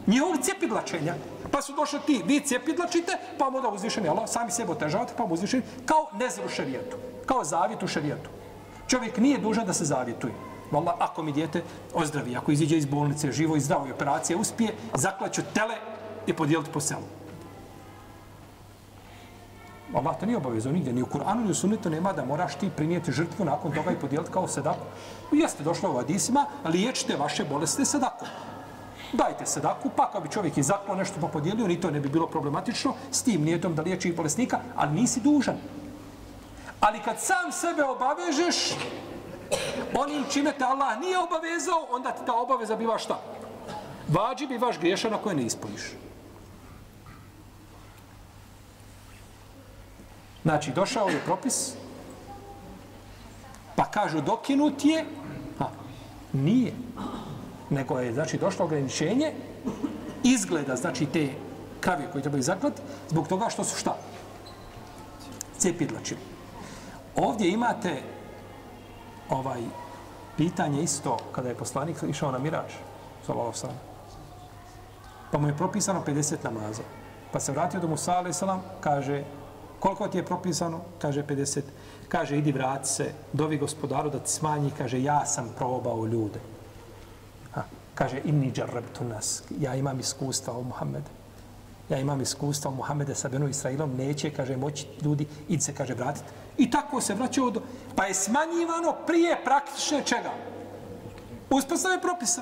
[0.08, 1.16] Njihovog cepidlačenja.
[1.52, 5.26] Pa su došli ti, vi cepidlačite, pa mu da uzvišeni Allah, sami sebe otežavate, pa
[5.26, 6.98] mu uzvišeni, kao nezru šarijetu.
[7.26, 8.30] Kao zavjet u šarijetu.
[8.88, 10.34] Čovjek nije dužan da se zavjetuje.
[10.72, 14.76] Vala, ako mi dijete ozdravi, ako iziđe iz bolnice, živo i zdravo i operacija uspije,
[14.94, 15.76] zaklaću tele
[16.28, 17.06] i podijeliti po selu.
[19.94, 22.70] Allah te nije obavezao nigdje, ni u Kur'anu, ni u sunnetu nema da moraš ti
[22.70, 24.86] prinijeti žrtvu nakon toga i podijeliti kao sedaku.
[25.32, 28.28] Jeste došlo u Adisima, liječite vaše bolesti sedakom.
[29.14, 32.28] Dajte sedaku, pa kao bi čovjek izaklo nešto pa podijelio, ni to ne bi bilo
[32.28, 35.56] problematično, s tim nijetom da liječi bolesnika, ali nisi dužan.
[36.80, 38.76] Ali kad sam sebe obavežeš,
[39.96, 43.20] onim čime te Allah nije obavezao, onda ti ta obaveza biva šta?
[44.08, 45.82] Vađi bi vaš griješan ako je ne ispuniš.
[50.46, 51.74] Znači, došao je propis,
[53.76, 55.06] pa kažu dokinut je,
[55.60, 55.66] a
[56.34, 56.74] nije.
[57.70, 59.34] Nego je, znači, došlo ograničenje,
[60.24, 61.30] izgleda, znači, te
[61.80, 63.96] krave koje trebaju zaklati, zbog toga što su šta?
[65.58, 66.20] Cepidlačili.
[67.16, 68.02] Ovdje imate
[69.30, 69.62] ovaj
[70.38, 72.72] pitanje isto kada je poslanik išao na miraž,
[73.26, 73.80] sallallahu sallam.
[75.32, 76.84] Pa mu je propisano 50 namaza.
[77.32, 78.38] Pa se vratio do Musa, alaihi
[78.80, 79.24] kaže,
[79.86, 80.82] Koliko ti je propisano?
[80.98, 81.62] Kaže 50.
[82.08, 84.72] Kaže, idi vrati se, dovi gospodaru da ti smanji.
[84.78, 86.40] Kaže, ja sam probao ljude.
[87.54, 87.64] Ha.
[87.96, 89.44] Kaže, inni džarrabtu nas.
[89.60, 91.10] Ja imam iskustva o Muhammedu.
[91.90, 93.94] Ja imam iskustva o Muhammede sa Benu Israilom.
[93.98, 96.34] Neće, kaže, moći ljudi, idi se, kaže, vratiti.
[96.58, 97.62] I tako se vraćao do...
[97.96, 100.34] Pa je smanjivano prije praktične čega?
[101.50, 102.42] Uspostave propisa.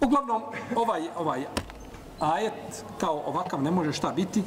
[0.00, 0.42] Uglavnom,
[0.76, 1.46] ovaj, ovaj
[2.22, 4.42] ajet kao ovakav ne može šta biti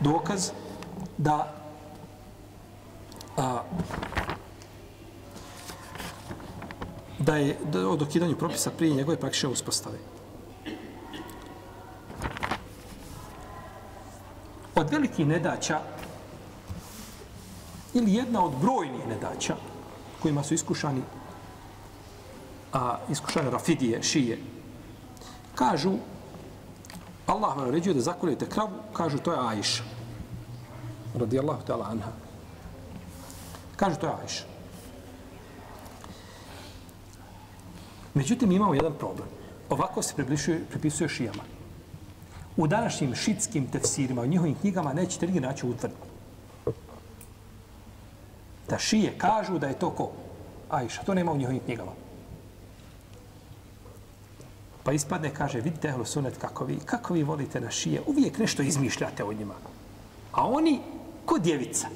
[0.00, 0.50] dokaz
[1.18, 1.54] da
[3.36, 3.62] a,
[7.18, 9.98] da je da, o dokidanju propisa prije njegove praktične uspostave.
[14.74, 15.80] Od velikih nedaća
[17.94, 19.56] ili jedna od brojnih nedaća
[20.22, 21.02] kojima su iskušani
[22.72, 24.38] a iskušane rafidije, šije,
[25.54, 25.92] kažu
[27.28, 29.82] Allah vam naređuje da zakoljete kravu, kažu to je Ajša.
[31.14, 32.10] Radijallahu ta'ala anha.
[33.76, 34.44] Kažu to je Ajša.
[38.14, 39.28] Međutim, imamo jedan problem.
[39.70, 41.42] Ovako se približuje, pripisuje šijama.
[42.56, 46.08] U današnjim šitskim tefsirima, u njihovim knjigama, nećete nigdje naći utvrditi.
[48.68, 50.10] Da šije kažu da je to ko?
[50.70, 51.02] Ajša.
[51.02, 51.92] To nema u njihovim knjigama.
[54.88, 58.62] Pa ispadne, kaže, vidite ehlu sunet kako vi, kako vi volite na šije, uvijek nešto
[58.62, 59.54] izmišljate o njima.
[60.32, 60.80] A oni,
[61.24, 61.88] ko djevica,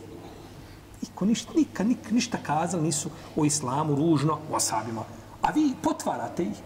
[1.02, 5.04] niko ništa, nikad, nik, ništa kazali nisu o islamu ružno, o asabima.
[5.42, 6.60] A vi potvarate ih.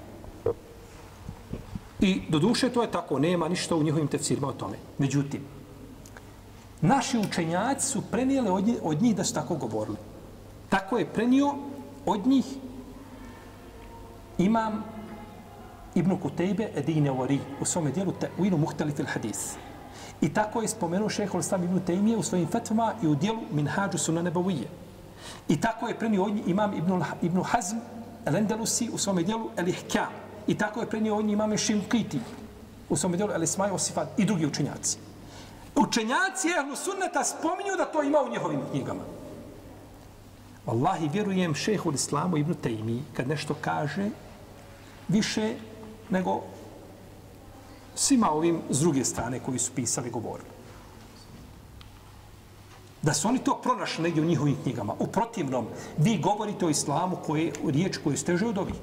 [2.01, 4.79] I do duše to je tako, nema ništa u njihovim tefsirima o tome.
[4.99, 5.47] Međutim,
[6.81, 9.97] naši učenjaci su prenijeli od njih, od njih da su tako govorili.
[10.69, 11.55] Tako je prenio
[12.07, 12.47] od njih
[14.39, 14.96] imam
[15.97, 19.57] Ibn Kutejbe Edine Wari u svome dijelu Te'uinu Muhtelifil Hadis.
[20.21, 23.99] I tako je spomenuo šehol Islam Ibn Tejmije u svojim fetvama i u dijelu Minhađu
[23.99, 24.69] Sunan Nebavije.
[25.49, 27.77] I tako je prenio od imam Ibn, Ibn Hazm
[28.27, 30.13] Lendelusi u svome dijelu El-Ihkam.
[30.47, 32.21] I tako je prenio od imam Šimkiti
[32.89, 34.99] u svome dijelu El-Ismaj Osifad i drugi učenjaci.
[35.75, 39.03] Učenjaci Ehlu Sunneta spominju da to ima u njihovim knjigama.
[40.67, 44.11] Wallahi, vjerujem šehol Islamu Ibn Tejmiji kad nešto kaže
[45.09, 45.55] više
[46.11, 46.43] nego
[47.95, 50.49] svima ovim s druge strane koji su pisali govorili.
[53.03, 54.95] Da su oni to pronašli negdje u njihovim knjigama.
[54.99, 55.67] U protivnom,
[55.99, 58.75] vi govorite o islamu koje, riječ koju ste od ovih.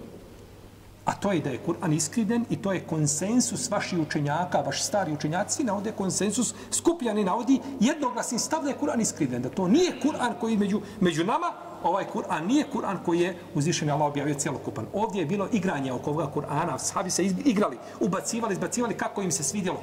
[1.06, 5.14] A to je da je Kur'an iskriden i to je konsensus vaših učenjaka, vaš stari
[5.14, 10.34] učenjaci navode konsensus, skupljani navodi jednoglasni stav da je Kur'an iskriden, da to nije Kur'an
[10.40, 11.52] koji među, među nama,
[11.84, 14.86] ovaj Kur'an nije Kur'an koji je uzvišen Allah objavio cijelokupan.
[14.94, 19.44] Ovdje je bilo igranje oko ovoga Kur'ana, sahabi se igrali, ubacivali, izbacivali kako im se
[19.44, 19.82] svidjelo.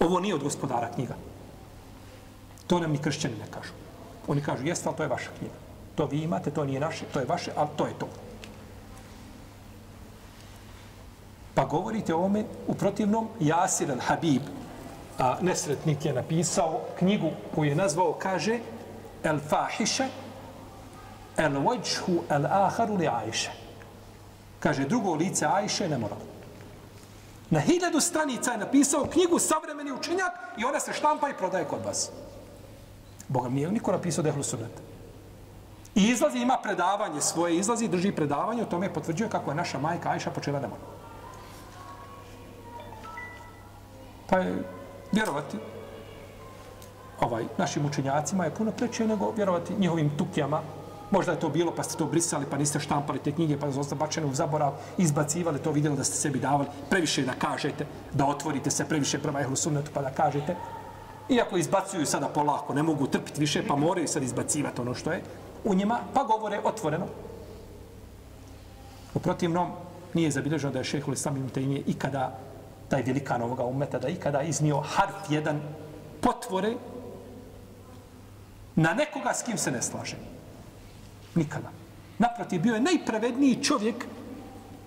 [0.00, 1.14] Ovo nije od gospodara knjiga.
[2.66, 3.72] To nam ni kršćani ne kažu.
[4.28, 5.54] Oni kažu, jeste, ali to je vaša knjiga.
[5.94, 8.08] To vi imate, to nije naše, to je vaše, ali to je to.
[11.54, 14.40] Pa govorite o ome, u protivnom, Jasir al-Habib,
[15.18, 18.58] a nesretnik je napisao knjigu koju je nazvao, kaže,
[19.22, 20.08] El Fahiše,
[21.36, 23.50] El Vajhu El Aharu li Ajše.
[24.60, 26.16] Kaže, drugo lice Ajše ne mora.
[27.50, 31.84] Na hiljadu stranica je napisao knjigu Savremeni učenjak i ona se štampa i prodaje kod
[31.84, 32.10] vas.
[33.28, 34.80] Boga mi je niko napisao Dehlu Sunnet.
[35.94, 40.10] I izlazi, ima predavanje svoje, izlazi, drži predavanje, o tome potvrđuje kako je naša majka
[40.10, 40.80] Ajša počela da mora.
[44.26, 44.64] Pa je
[45.12, 45.58] vjerovati
[47.22, 50.60] ovaj, našim učenjacima je puno preče nego vjerovati njihovim tukijama.
[51.10, 53.94] Možda je to bilo pa ste to brisali pa niste štampali te knjige pa ste
[53.94, 58.70] bačene u zaborav, izbacivali to, vidjeli da ste sebi davali previše da kažete, da otvorite
[58.70, 60.56] se previše prema ehlu sunnetu pa da kažete.
[61.28, 65.22] Iako izbacuju sada polako, ne mogu trpiti više pa moraju sad izbacivati ono što je
[65.64, 67.06] u njima, pa govore otvoreno.
[69.14, 69.70] U protivnom,
[70.14, 72.38] nije zabilježeno da je šehhul Islam ibn Taymiye ikada
[72.88, 75.60] taj velikan ovoga umeta da ikada iznio harf jedan
[76.20, 76.74] potvore
[78.76, 80.16] na nekoga s kim se ne slaže.
[81.34, 81.70] Nikada.
[82.18, 84.06] Naprotiv, bio je najpravedniji čovjek,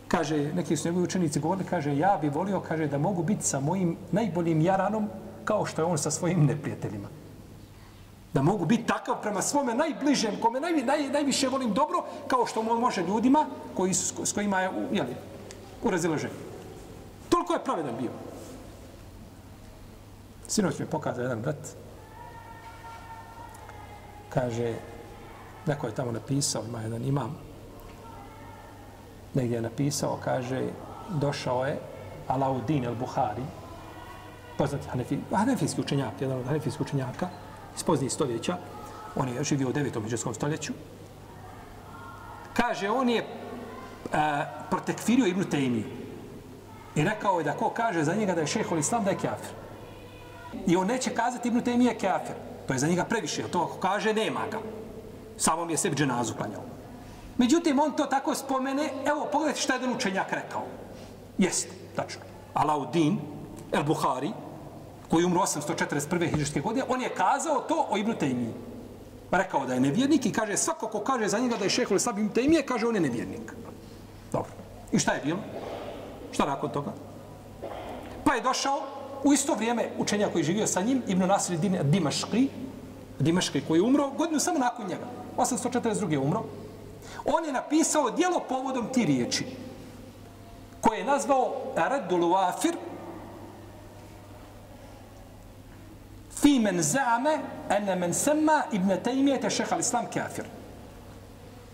[0.07, 3.59] kaže, neki su njegovi učenici govorili, kaže, ja bi volio, kaže, da mogu biti sa
[3.59, 5.09] mojim najboljim jaranom
[5.45, 7.07] kao što je on sa svojim neprijateljima.
[8.33, 12.59] Da mogu biti takav prema svome najbližem, kome naj, naj, najviše volim dobro, kao što
[12.59, 13.45] on može ljudima
[13.75, 15.15] koji su, s kojima je u, jeli,
[15.83, 16.33] u razilaženju.
[17.29, 18.11] Toliko je pravedan bio.
[20.47, 21.75] Sinoć mi je pokazao jedan brat.
[24.35, 24.75] Kaže,
[25.65, 27.37] neko je tamo napisao, ima jedan imam.
[29.33, 30.61] Negdje je napisao, kaže,
[31.09, 31.79] došao je
[32.27, 33.43] Alauddin el-Buhari,
[34.57, 37.29] poznati Hanefi, Hanefijski učenjak, jedan od Hanefijskih učenjaka,
[37.75, 38.57] iz poznijih stoljeća,
[39.15, 40.01] on je živio u 9.
[40.01, 40.73] međuskom stoljeću.
[42.53, 43.25] Kaže, on je
[44.13, 45.85] a, protekfirio Ibnu Tejmiju.
[46.95, 49.51] I rekao je da ko kaže za njega da je šehol islam, da je kafir.
[50.67, 52.35] I on neće kazati Ibnu Tejmije kafir.
[52.67, 53.43] To je za njega previše.
[53.47, 54.59] To ako kaže, nema ga.
[55.37, 56.63] Samo je sebi dženazu klanjao.
[57.37, 58.89] Međutim, on to tako spomene.
[59.05, 60.63] Evo, pogledajte šta je jedan učenjak rekao.
[61.37, 62.21] Jeste, tačno.
[62.53, 63.19] Alauddin,
[63.71, 64.31] El Buhari,
[65.09, 66.31] koji umro 841.
[66.31, 68.53] hiđarske godine, on je kazao to o Ibnu Tejmiji.
[69.31, 72.17] Rekao da je nevjernik i kaže svako ko kaže za njega da je šehol islam
[72.17, 73.53] Ibnu Tejmije, kaže on je nevjernik.
[74.31, 74.51] Dobro.
[74.91, 75.39] I šta je bilo?
[76.31, 76.93] Šta nakon toga?
[78.23, 78.94] Pa je došao
[79.25, 82.49] u isto vrijeme učenja koji je živio sa njim, Ibn Nasir Dimaški,
[83.19, 85.05] Dimaški koji je umro, godinu samo nakon njega,
[85.37, 86.11] 842.
[86.11, 86.43] je umro,
[87.25, 89.45] on je napisao dijelo povodom ti riječi,
[90.81, 92.75] koje je nazvao Raddul Wafir,
[96.31, 100.45] fi men zame ene men sema ibn Tejmijete šeha islam kafir.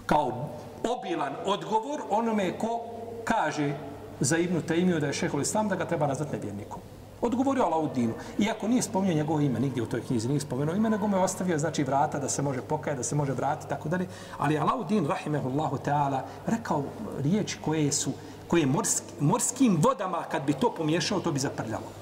[0.05, 0.49] Kao
[0.83, 2.81] obilan odgovor onome ko
[3.25, 3.73] kaže
[4.19, 6.81] za Ibnu Tejmiju da je šehol islam, da ga treba nazvat nevjernikom.
[7.21, 8.13] Odgovorio Alaudinu.
[8.39, 11.57] Iako nije spomenuo njegovo ime nigdje u toj knjizi, nije spomenuo ime, nego me ostavio
[11.57, 14.07] znači vrata da se može pokajati, da se može vratiti, tako dalje.
[14.37, 16.83] Ali Alaudin, rahimehullahu ta'ala, rekao
[17.19, 18.11] riječi koje su,
[18.47, 22.00] koje morski, morskim vodama, kad bi to pomiješao, to bi zaprljalo.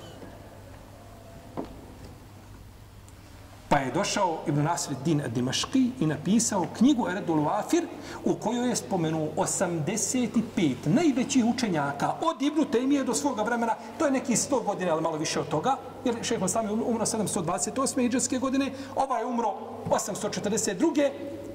[3.69, 7.85] Pa je došao Ibn Nasreddin Dimaški i napisao knjigu Eredul Wafir
[8.25, 13.75] u kojoj je spomenuo 85 najvećih učenjaka od Ibn Temije do svoga vremena.
[13.97, 15.75] To je neki 100 godina, ali malo više od toga.
[16.05, 18.01] Jer šeho sam je umro 728.
[18.05, 19.53] iđarske godine, ova je umro
[19.89, 21.09] 842.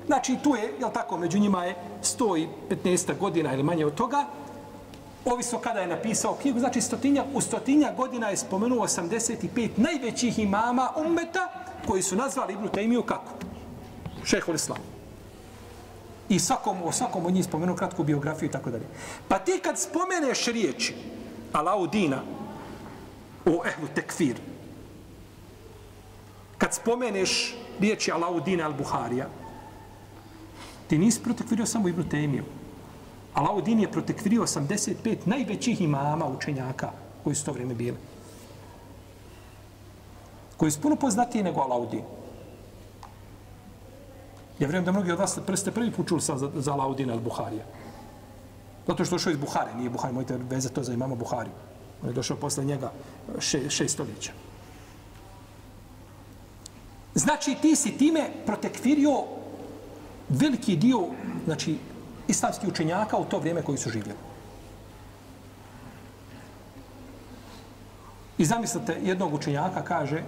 [0.07, 1.77] Znači tu je, jel tako, među njima je
[2.19, 4.27] 115 godina ili manje od toga.
[5.25, 10.91] Ovisno kada je napisao knjigu, znači stotinja, u stotinja godina je spomenuo 85 najvećih imama
[10.97, 11.49] ummeta,
[11.87, 13.33] koji su nazvali Ibnu Tejmiju kako?
[14.25, 14.79] Šehol Islam.
[16.29, 18.87] I svakom, o svakom od njih spomenuo kratku biografiju i tako dalje.
[19.29, 20.95] Pa ti kad spomeneš riječi
[21.53, 22.23] Alaudina
[23.45, 24.37] o ehlu tekfir,
[26.59, 29.27] kad spomeneš riječi Alaudina al-Buharija,
[30.89, 32.45] ti nisi protekvirio samo Ibnu Tejmiju.
[33.35, 36.91] Alaudin je protekvirio 85 najvećih imama učenjaka
[37.25, 37.97] koji su to vrijeme bili
[40.57, 42.03] koji su puno poznatiji nego Alaudin.
[44.59, 47.65] Ja vjerujem da mnogi od vas prste prvi put čuli za, za Alaudina al Buharija.
[48.87, 51.51] Zato što je došao iz Buhare, nije Buhari, mojte vezati to za imama Buhari.
[52.03, 52.93] On je došao posle njega
[53.39, 54.33] še, šest stoljeća.
[57.15, 59.25] Znači, ti si time protekvirio
[60.29, 61.07] veliki dio,
[61.45, 61.79] znači,
[62.29, 64.19] islamskih učenjaka u to vrijeme koji su živjeli.
[68.39, 70.23] I zamislite, jednog učenjaka kaže,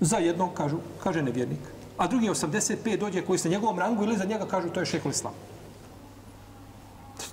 [0.00, 1.60] za jednog kažu, kaže nevjernik,
[1.96, 5.12] a drugi 85 dođe koji se njegovom rangu ili za njega kažu to je šehol
[5.12, 5.34] islam.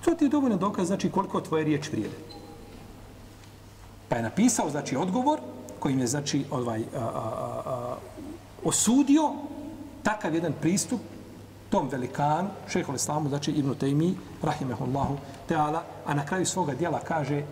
[0.06, 2.16] To ti je dovoljno dokaz, znači koliko tvoje riječ vrijede.
[4.10, 5.40] Pa je napisao, znači, odgovor
[5.80, 7.96] kojim je, znači, ovaj, a, a, a,
[8.64, 9.34] osudio
[10.04, 11.02] takav jedan pristup
[11.70, 15.18] tom velikanu, šehol islamu, znači Ibnu Taymi, rahimehullahu
[15.48, 17.44] teala, a na kraju svoga dijela kaže,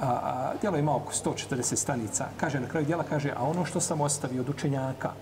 [0.00, 3.80] a, a, dijelo ima oko 140 stanica, kaže na kraju dijela, kaže, a ono što
[3.80, 5.12] sam ostavio od učenjaka,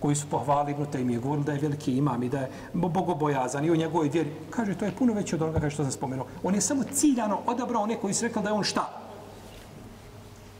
[0.00, 3.70] koji su pohvali Ibnu Taymi, govorili da je veliki imam i da je bogobojazan i
[3.70, 4.32] o njegovoj djeri.
[4.50, 6.26] kaže, to je puno veće od onoga kaže, što sam spomenuo.
[6.42, 8.88] On je samo ciljano odabrao one koji su rekli da je on šta?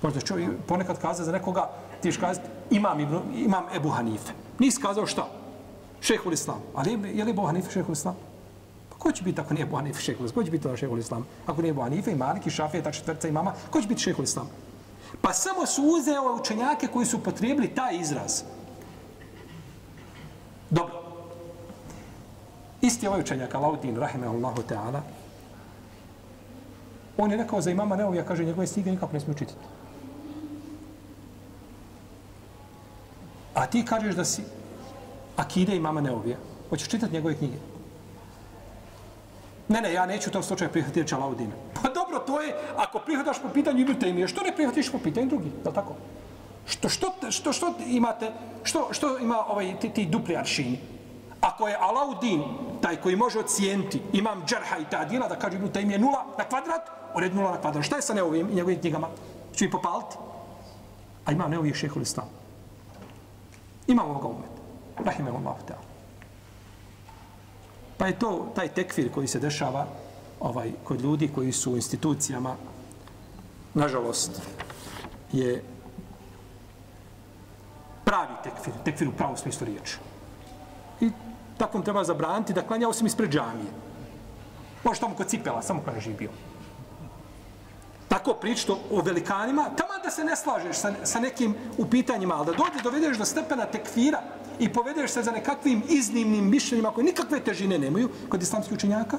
[0.02, 1.68] Možda čovjek ponekad kaza za nekoga,
[2.02, 4.32] ti ješ kazati, imam, Ibnu, imam Ebu Hanife.
[4.58, 5.43] Nisi kazao šta?
[6.04, 6.60] Šehhul islam.
[6.74, 8.16] Ali je li Ebu Hanife šehhul islam?
[8.90, 10.42] Pa ko će biti ako nije Ebu Hanife šehhul islam?
[10.42, 11.26] Ko će biti to šehhul islam?
[11.46, 14.24] Ako nije Ebu Hanife i Malik i Šafija, ta četvrca imama, ko će biti šehhul
[14.24, 14.50] islam?
[15.22, 18.42] Pa samo su uzeo učenjake koji su potrebili taj izraz.
[20.70, 21.02] Dobro.
[22.80, 25.00] Isti ovaj učenjak, Alaudin, rahimahullahu ta'ala,
[27.16, 29.58] on je rekao za imama Neovija, kaže, njegove snige nikako ne smiju čitati.
[33.54, 34.42] A ti kažeš da si
[35.36, 36.36] akide imama Neovija.
[36.70, 37.56] Hoćeš čitati njegove knjige?
[39.68, 41.52] Ne, ne, ja neću u tom slučaju prihvatiti Čalaudina.
[41.74, 45.26] Pa dobro, to je, ako prihvataš po pitanju Ibn Taymije, što ne prihvatiš po pitanju
[45.26, 45.94] drugih, je li tako?
[46.66, 48.32] Što, što, što, što imate,
[48.62, 50.78] što, što ima ovaj, ti, ti dupli aršini?
[51.40, 52.42] Ako je Alaudin,
[52.80, 56.44] taj koji može ocijeniti, imam džerha i ta djela, da kaže Ibn Taymije nula na
[56.44, 57.84] kvadrat, u red nula na kvadrat.
[57.84, 59.08] Šta je sa neovim i njegovim knjigama?
[59.56, 60.16] Ču ih popaliti?
[61.24, 62.28] A imam Neovijih šehol islam.
[63.86, 64.53] Imam ovoga umeta
[64.98, 65.94] rahimahullahu ta'ala.
[67.96, 69.86] Pa je to taj tekfir koji se dešava
[70.40, 72.56] ovaj kod ljudi koji su u institucijama
[73.74, 74.42] nažalost
[75.32, 75.64] je
[78.04, 79.96] pravi tekfir, tekfir u pravom smislu riječi.
[81.00, 81.10] I
[81.58, 83.70] takvom treba zabraniti da klanja osim ispred džamije.
[84.84, 86.30] Može tamo kod cipela, samo kada je bio.
[88.08, 92.46] Tako pričto o velikanima, tamo da se ne slažeš sa, sa nekim u pitanjima, ali
[92.46, 94.20] da dođe, dovedeš do stepena tekfira,
[94.58, 99.18] i povedeš se za nekakvim iznimnim mišljenjima koje nikakve težine nemaju kod islamskih učenjaka,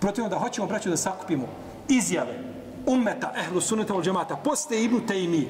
[0.00, 1.46] protivno da hoćemo, braću, da sakupimo
[1.88, 2.38] izjave
[2.86, 5.48] ummeta, ehlu suneta ul džemata, poste Ibnu Tejmi,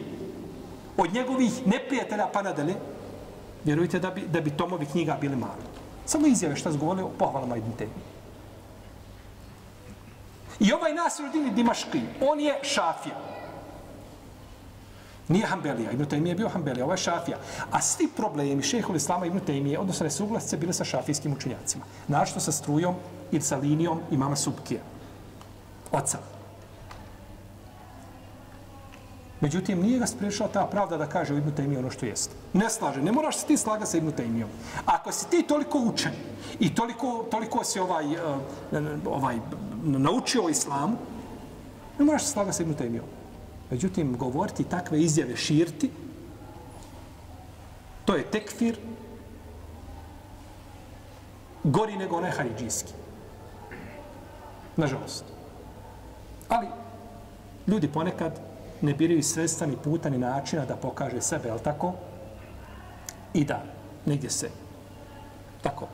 [0.96, 2.74] od njegovih neprijatelja pa nadalje,
[3.64, 5.62] vjerujte da bi, da bi tomovi knjiga bili mali.
[6.06, 8.12] Samo izjave šta zgovorili o pohvalama Ibnu Tejmi.
[10.60, 13.31] I ovaj Nasruddin Dimaški, on je šafija.
[15.28, 17.38] Nije Hanbelija, Ibn Taymi je bio Hanbelija, ovo je Šafija.
[17.70, 21.84] A svi problemi šehhul Islama Ibn Taymi, odnosno nesuglasce, bile sa šafijskim učenjacima.
[22.08, 22.94] Našto sa strujom
[23.30, 24.80] ili sa linijom imama Subkije.
[25.92, 26.18] Oca.
[29.40, 32.34] Međutim, nije ga spriješala ta pravda da kaže u Ibn Taymi ono što jeste.
[32.52, 34.46] Ne slaže, ne moraš se ti slaga sa Ibn Taymijom.
[34.86, 36.12] Ako si ti toliko učen
[36.60, 38.18] i toliko, toliko si ovaj, eh,
[39.06, 39.38] ovaj,
[39.82, 40.96] naučio o islamu,
[41.98, 43.21] ne moraš se slaga sa Ibn Taymijom.
[43.72, 45.90] Međutim, govoriti takve izjave širti,
[48.04, 48.76] to je tekfir
[51.64, 52.92] gori nego onaj haridžijski.
[54.76, 55.24] Nažalost.
[56.48, 56.66] Ali,
[57.66, 58.40] ljudi ponekad
[58.80, 61.92] ne biraju sredstva ni puta ni načina da pokaže sebe, ali tako?
[63.34, 63.62] I da
[64.06, 64.50] negdje se
[65.62, 65.88] tako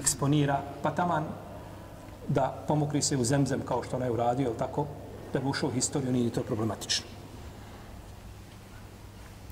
[0.00, 1.24] eksponira, pa taman
[2.28, 4.86] da pomokri se u zemzem kao što onaj uradio, ali tako?
[5.32, 7.06] Da bi ušao u historiju, nije to problematično.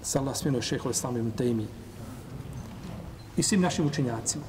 [0.02, 1.66] Salah smjeno šeho islamu ibn Taymi
[3.36, 4.44] i svim našim učenjacima.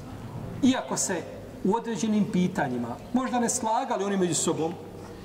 [0.62, 1.22] Iako se
[1.64, 4.72] u određenim pitanjima možda ne slagali oni među sobom,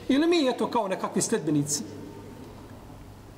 [0.08, 1.84] ili mi je to kao nekakvi sledbenici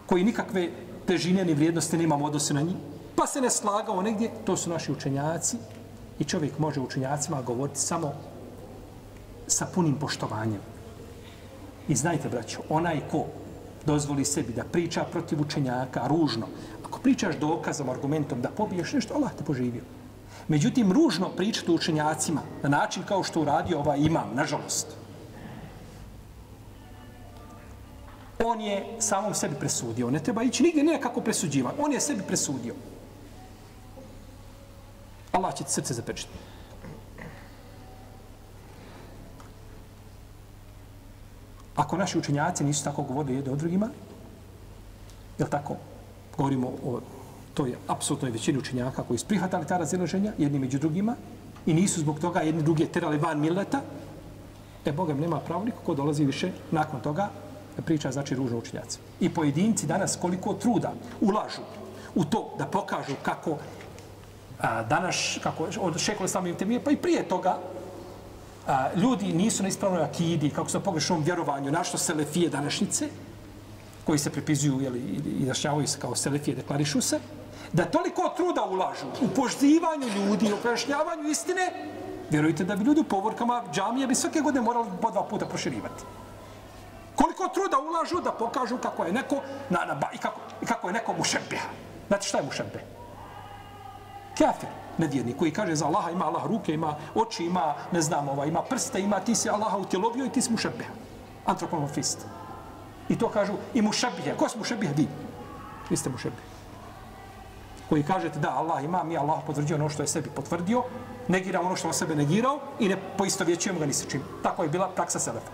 [0.05, 0.69] koji nikakve
[1.05, 2.75] težine ni vrijednosti nemamo odnose na njih,
[3.15, 5.57] pa se ne slagao negdje, to su naši učenjaci
[6.19, 8.13] i čovjek može učenjacima govoriti samo
[9.47, 10.61] sa punim poštovanjem.
[11.89, 13.25] I znajte, braćo, onaj ko
[13.85, 16.47] dozvoli sebi da priča protiv učenjaka ružno,
[16.85, 19.83] ako pričaš dokazom, argumentom da pobiješ nešto, Allah te poživio.
[20.47, 24.87] Međutim, ružno pričati učenjacima na način kao što uradio ovaj imam, nažalost.
[28.45, 30.11] On je samom sebi presudio.
[30.11, 31.73] Ne treba ići nigdje nekako presuđivan.
[31.79, 32.73] On je sebi presudio.
[35.31, 36.33] Allah će ti srce zapečiti.
[41.79, 43.89] Ako naši učenjaci nisu tako govorili jedni o drugima,
[45.37, 45.75] je li tako?
[46.37, 46.99] Govorimo o
[47.53, 51.15] to je apsolutno većini učenjaka koji su prihvatali ta razilaženja jedni među drugima
[51.65, 53.81] i nisu zbog toga jedni drugi terali van mileta,
[54.85, 57.29] e Boga nema pravo niko ko dolazi više nakon toga
[57.85, 58.99] priča znači ružno učenjaci.
[59.19, 61.61] I pojedinci danas koliko truda ulažu
[62.15, 63.57] u to da pokažu kako
[64.59, 67.57] a, danas, kako od šekole slavim temije, pa i prije toga,
[68.69, 73.09] a, ljudi nisu na ispravnoj akidi, kako su na pogrešnom vjerovanju, našto selefije današnjice,
[74.05, 74.99] koji se pripizuju jeli,
[75.39, 77.19] i dašnjavaju se kao selefije, deklarišu se,
[77.73, 81.71] da toliko truda ulažu u poštivanju ljudi, u prešnjavanju istine,
[82.29, 86.03] vjerujte da bi ljudi u povorkama džamije bi svake godine morali po dva puta proširivati.
[87.15, 90.93] Koliko truda ulažu da pokažu kako je neko na, na, i, kako, i kako je
[90.93, 91.61] neko mušebija.
[92.07, 92.83] Znate šta je mušebe?
[94.37, 94.69] Kafir,
[94.99, 98.61] nevjernik, koji kaže za Allaha ima Allah ruke, ima oči, ima, ne znam, ova, ima
[98.61, 100.93] prste, ima ti si Allaha utjelovio i ti si mušebeha.
[101.45, 102.25] Antropomorfist.
[103.09, 104.37] I to kažu i mušebeha.
[104.37, 104.93] Ko su mušebeha?
[104.97, 105.07] Vi.
[105.89, 106.59] Vi ste mušebeha
[107.89, 110.83] koji kažete da Allah ima, mi Allah potvrdio ono što je sebi potvrdio,
[111.27, 114.21] negira ono što on sebe negirao i ne poistovjećujemo ga ni sa čim.
[114.43, 115.51] Tako je bila praksa Selefa.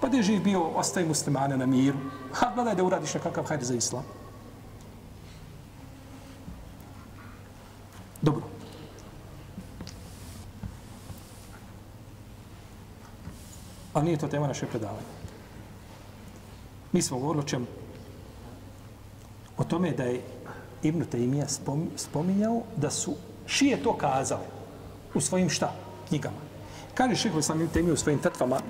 [0.00, 1.98] Pa gdje živ bio, ostaje muslimane na miru.
[2.32, 4.04] Ha, gledaj da uradiš nekakav hajde za islam.
[8.22, 8.42] Dobro.
[13.92, 15.06] Ali nije to tema naše predavanje.
[16.92, 17.66] Mi smo govorili o čemu?
[19.56, 20.22] O tome da je
[20.82, 21.46] Ibn Taymija
[21.96, 23.14] spominjao da su
[23.46, 24.46] šije to kazali
[25.14, 25.72] u svojim šta?
[26.08, 26.36] Knjigama.
[26.94, 28.60] Kaže šeho sam Ibn Taymija u svojim tatvama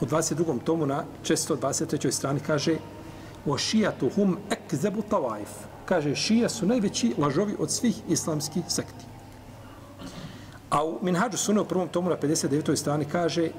[0.00, 0.64] u 22.
[0.64, 2.10] tomu na 623.
[2.10, 2.76] strani kaže
[3.46, 5.75] o šijatu hum ekzebu tawajf.
[5.86, 9.04] Kaže šija su najveći lažovi od svih islamskih sekti.
[10.70, 12.76] A u Minhađu Sunne u prvom tomu na 59.
[12.76, 13.50] strani kaže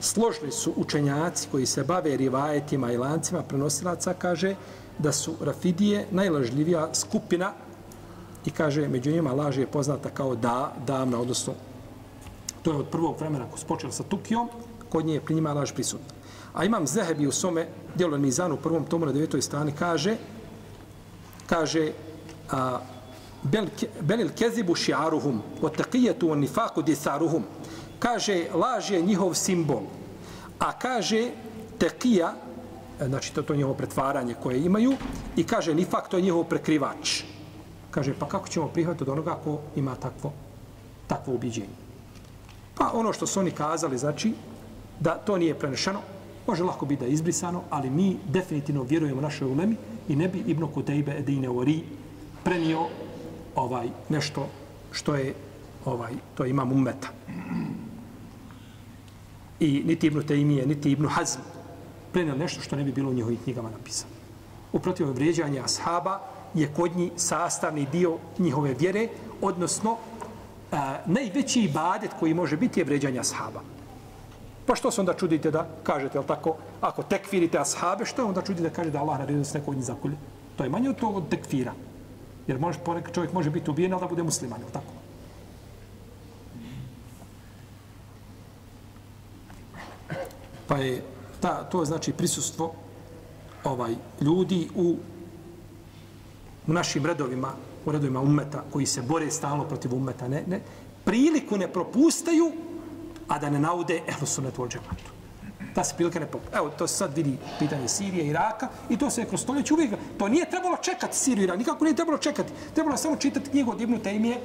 [0.00, 4.54] složni su učenjaci koji se bave rivajetima i lancima prenosilaca, kaže
[4.98, 7.52] da su Rafidije najlažljivija skupina
[8.46, 11.54] i kaže među njima laž je poznata kao da, davna, odnosno
[12.62, 14.48] to je od prvog vremena ko su sa Tukijom,
[14.88, 16.14] kod nje je pri njima laž prisutna.
[16.54, 20.16] A imam Zehebi u svome dijelu Mizanu u prvom tomu na devetoj strani kaže
[21.46, 21.92] kaže
[22.50, 22.80] a,
[23.42, 23.66] bel,
[24.00, 27.44] belil kezibu šiaruhum o taqijetu o nifaku disaruhum
[27.98, 29.82] kaže laž je njihov simbol
[30.58, 31.30] a kaže
[31.78, 32.34] tekija
[33.00, 34.94] e, znači to, to njihovo pretvaranje koje imaju
[35.36, 37.22] i kaže nifak to je njihov prekrivač.
[37.90, 40.32] Kaže pa kako ćemo prihvatiti od onoga ko ima takvo
[41.06, 41.76] takvo ubeđenje.
[42.74, 44.32] Pa ono što su oni kazali znači
[45.00, 46.00] da to nije prenešeno,
[46.46, 49.76] može lako biti da je izbrisano, ali mi definitivno vjerujemo našoj ulemi
[50.08, 51.82] i ne bi Ibn Kutejbe Edine Ori
[52.44, 52.86] prenio
[53.54, 54.48] ovaj nešto
[54.92, 55.34] što je
[55.84, 57.08] ovaj to imam ummeta.
[59.60, 61.40] I niti Ibn Tejmije, niti Ibn Hazm,
[62.12, 64.12] prenio nešto što ne bi bilo u njihovim knjigama napisano.
[64.72, 66.20] Uprotiv vrijeđanje ashaba
[66.54, 69.08] je kod njih sastavni dio njihove vjere,
[69.40, 69.96] odnosno
[70.72, 73.60] a, najveći ibadet koji može biti je vrijeđanje ashaba.
[74.66, 78.42] Pa što se onda čudite da kažete, jel tako, ako tekfirite ashabe, što je onda
[78.42, 80.16] čudite da kaže da Allah naredio da se neko od njih zakolje?
[80.56, 81.72] To je manje od toga od tekfira.
[82.46, 84.92] Jer može, ponekad čovjek može biti ubijen, ali da bude musliman, jel tako?
[90.66, 91.02] Pa je
[91.40, 92.72] ta, to je znači prisustvo
[93.64, 94.96] ovaj ljudi u,
[96.66, 97.52] u našim redovima,
[97.86, 100.60] u redovima ummeta, koji se bore stalno protiv ummeta, ne, ne,
[101.04, 102.52] priliku ne propustaju,
[103.28, 105.12] a da ne naude ehlu sunnetu ol džematu.
[105.74, 106.58] Ta se prilika ne propusta.
[106.58, 109.74] Evo, to se sad vidi pitanje Sirije i Iraka i to se je kroz stoljeće
[109.74, 109.94] uvijek.
[110.18, 112.52] To nije trebalo čekati Siriju i Irak, nikako nije trebalo čekati.
[112.74, 114.40] Trebalo samo čitati knjigu od Ibnu Tejmije,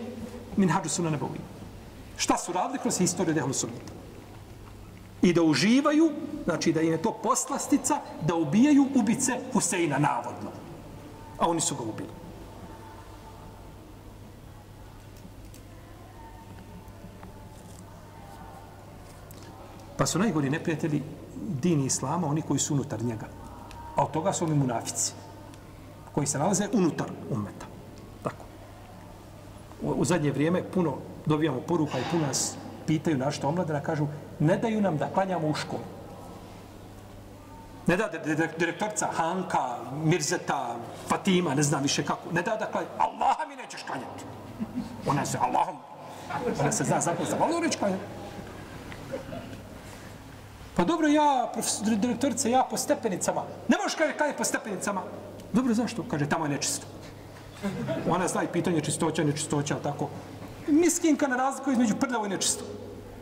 [0.58, 1.40] Minhađu Sunna su nebovi.
[2.18, 4.00] Šta su radili kroz historiju ehlu sunneta?
[5.22, 6.12] i da uživaju,
[6.44, 10.52] znači da im je to poslastica, da ubijaju ubice Huseina, navodno.
[11.38, 12.10] A oni su ga ubili.
[20.00, 21.04] Pa su najgori neprijatelji
[21.36, 23.26] dini Islama, oni koji su unutar njega.
[23.96, 25.14] A od toga su oni munafici,
[26.14, 27.66] koji se nalaze unutar umeta.
[28.24, 28.46] Tako.
[29.82, 30.96] U, u zadnje vrijeme puno
[31.26, 32.56] dobijamo poruka i puno nas
[32.88, 34.08] pitaju našto omladina, kažu,
[34.40, 35.84] ne daju nam da klanjamo u školu.
[37.88, 38.10] Ne da
[38.58, 40.76] direktorca Hanka, Mirzeta,
[41.08, 42.94] Fatima, ne znam više kako, ne da da klanjamo.
[42.98, 44.24] Allaha mi nećeš klanjati.
[45.08, 45.78] Ona se Allahom,
[46.60, 48.19] ona se zna zapravo za malo reći klanjati.
[50.80, 51.52] Pa dobro, ja,
[51.96, 53.42] direktorice, ja po stepenicama.
[53.68, 55.02] Ne možeš kaže kaj po stepenicama.
[55.54, 56.06] Dobro, zašto?
[56.08, 56.88] Kaže, tamo je nečisto.
[58.08, 60.08] Ona zna i pitanje čistoća, nečistoća, tako.
[60.68, 62.64] Miskinka na razliku između prljavo i nečisto.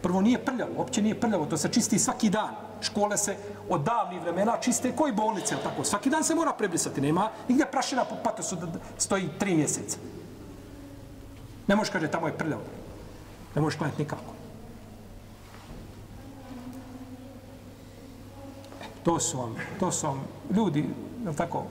[0.01, 2.53] Prvo nije prljavo, uopće nije prljavo, to se čisti svaki dan.
[2.81, 3.35] Škole se
[3.69, 5.83] od davnih vremena čiste koji bolnice, tako?
[5.83, 9.97] Svaki dan se mora prebrisati, nema nigdje prašina po patosu da stoji tri mjeseca.
[11.67, 12.63] Ne možeš kaže tamo je prljavo.
[13.55, 14.36] Ne možeš klanjati nikako.
[19.07, 20.23] To su vam, to su vam
[20.55, 20.85] ljudi,
[21.23, 21.63] jel tako?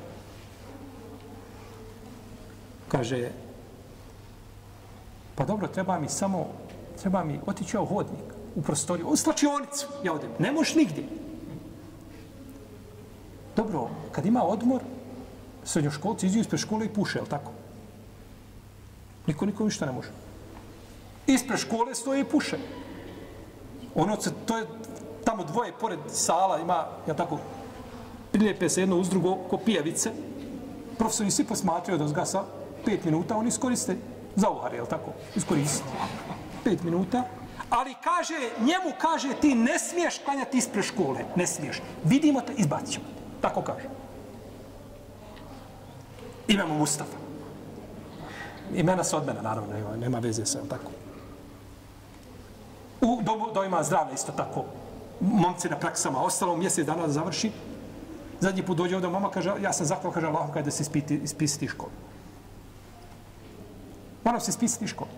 [2.89, 3.29] Kaže,
[5.35, 6.47] pa dobro, treba mi samo
[7.01, 8.25] treba mi otići u hodnik,
[8.55, 10.31] u prostoriju, u slačionicu, ja odem.
[10.39, 11.05] Ne možeš nigdje.
[13.57, 14.81] Dobro, kad ima odmor,
[15.65, 17.53] srednjoškolci izdiju ispred škole i puše, je tako?
[19.27, 20.09] Niko, niko ništa ne može.
[21.27, 22.59] Ispred škole stoje i puše.
[23.95, 24.17] Ono,
[24.47, 24.67] to je
[25.37, 27.39] tamo dvoje pored sala, ima, ja tako,
[28.33, 30.11] prilijepe se jedno uz drugo, ko pijavice.
[30.99, 32.45] Profesori svi posmatraju da zgasa
[32.85, 33.97] pet minuta, oni iskoriste
[34.37, 35.13] za uhar, je tako?
[35.35, 35.85] Iskoriste
[36.65, 37.23] pet minuta,
[37.71, 41.83] ali kaže, njemu kaže, ti ne smiješ klanjati ispred škole, ne smiješ.
[42.05, 43.07] Vidimo te, izbacit ćemo.
[43.41, 43.89] Tako kaže.
[46.49, 47.17] Imamo Mustafa.
[48.75, 50.91] Imena se od mene, naravno, nema, nema veze sa tako.
[53.01, 54.65] U domu dojma zdravlja isto tako.
[55.21, 57.51] Momci na praksama, ostalo mjesec dana da završi.
[58.41, 61.69] Zadnji put dođe ovdje mama, kaže, ja sam zahval, kaže Allah, kada se ispiti, ispisati
[61.69, 61.93] školu.
[64.25, 65.11] Moram se ispisati školu.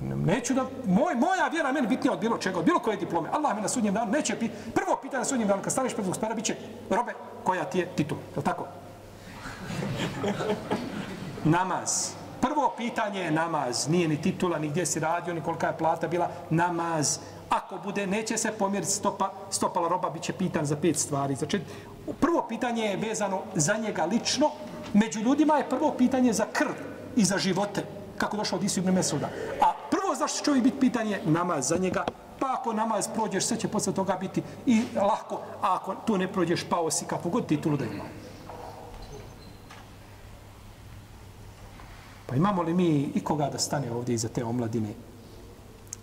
[0.00, 3.28] Neću da, moj, moja vjera meni bitnija od bilo čega, od bilo koje diplome.
[3.32, 4.54] Allah me na sudnjem danu neće piti.
[4.74, 6.56] Prvo pitanje na sudnjem danu, kad staneš pred gospodara, bit će,
[6.90, 7.12] robe,
[7.44, 8.20] koja ti je titula.
[8.36, 8.66] Je tako?
[11.44, 12.10] namaz.
[12.40, 13.88] Prvo pitanje je namaz.
[13.88, 16.30] Nije ni titula, ni gdje si radio, ni kolika je plata bila.
[16.50, 17.18] Namaz.
[17.48, 21.34] Ako bude, neće se pomjeriti stopa, stopala roba, bit će pitan za pet stvari.
[21.34, 21.60] Znači.
[22.20, 24.50] Prvo pitanje je vezano za njega lično.
[24.92, 26.72] Među ljudima je prvo pitanje za krv
[27.16, 27.84] i za živote
[28.18, 29.28] kako došao od Isu ibn Mesuda.
[29.60, 32.04] A prvo zašto čovjek biti pitanje namaz za njega,
[32.38, 36.32] pa ako namaz prođeš, sve će posle toga biti i lahko, a ako tu ne
[36.32, 38.04] prođeš, pao si kako god titulu da ima.
[42.26, 44.94] Pa imamo li mi ikoga da stane ovdje iza te omladine?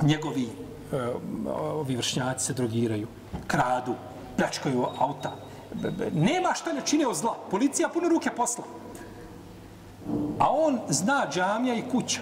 [0.02, 0.50] Njegovi
[1.73, 3.07] ovi vršnjaci se drogiraju,
[3.47, 3.95] kradu,
[4.38, 5.36] pljačkaju auta.
[6.13, 7.36] Nema šta ne čine od zla.
[7.51, 8.63] Policija puno ruke posla.
[10.39, 12.21] A on zna džamija i kuća.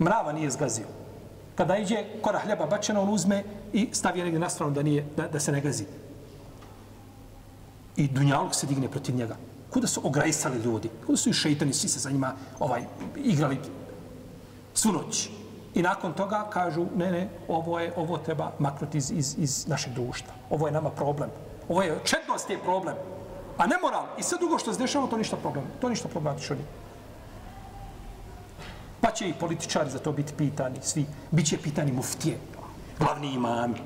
[0.00, 0.86] Mrava nije zgazio.
[1.54, 5.28] Kada iđe kora hljeba bačena, on uzme i stavi negdje na stranu da, nije, da,
[5.28, 5.84] da se ne gazi.
[7.96, 9.36] I Dunjaluk se digne protiv njega.
[9.70, 10.90] Kuda su ograjsali ljudi?
[11.06, 12.84] Kuda su i šeitani, svi se za njima ovaj,
[13.16, 13.58] igrali
[14.74, 15.28] svu noć.
[15.78, 19.92] I nakon toga kažu, ne, ne, ovo je, ovo treba maknuti iz, iz, iz našeg
[19.92, 20.32] društva.
[20.50, 21.30] Ovo je nama problem.
[21.68, 22.94] Ovo je, četnost je problem.
[23.58, 24.06] A ne moral.
[24.18, 25.64] I sve drugo što se dešava, to ništa problem.
[25.80, 26.66] To ništa problematično nije.
[29.00, 31.06] Pa će i političari za to biti pitani, svi.
[31.30, 32.38] Biće pitani muftije,
[32.98, 33.82] glavni imami.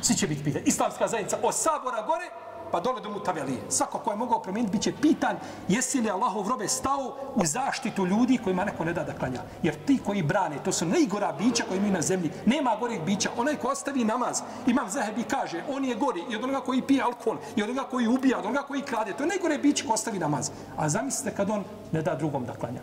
[0.00, 0.64] Svi će biti pitani.
[0.66, 2.30] Islamska zajednica od sabora gore,
[2.70, 3.58] pa dole do mutavelije.
[3.68, 5.36] Svako ko je mogao promijeniti, bit će pitan
[5.68, 9.40] jesi li Allahov robe stao u zaštitu ljudi kojima neko ne da da klanja.
[9.62, 12.30] Jer ti koji brane, to su najgora bića koji mi na zemlji.
[12.46, 13.30] Nema gorih bića.
[13.36, 17.02] Onaj ko ostavi namaz, imam zahebi kaže, on je gori i od onoga koji pije
[17.02, 19.12] alkohol, i od onoga koji ubija, od onoga koji krade.
[19.12, 20.50] To je najgore biće ko ostavi namaz.
[20.76, 22.80] A zamislite kad on ne da drugom da klanja.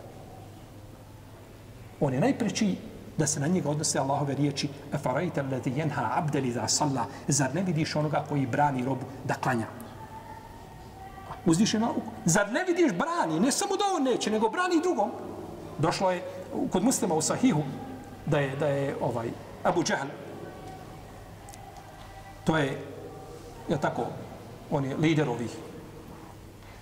[2.00, 2.76] On je najpreći
[3.18, 7.62] da se na njega odnose Allahove riječi Efarajte leti jenha abdeli za salla Zar ne
[7.62, 9.66] vidiš onoga koji brani robu da klanja?
[11.46, 12.10] Uzviše nauku.
[12.24, 13.40] Zar ne vidiš brani?
[13.40, 15.10] Ne samo da on neće, nego brani drugom.
[15.78, 16.22] Došlo je
[16.72, 17.62] kod muslima u Sahihu
[18.26, 19.30] da je, da je ovaj
[19.64, 20.08] Abu Džahl
[22.44, 22.78] to je
[23.68, 24.06] ja tako
[24.70, 25.50] on je lider ovih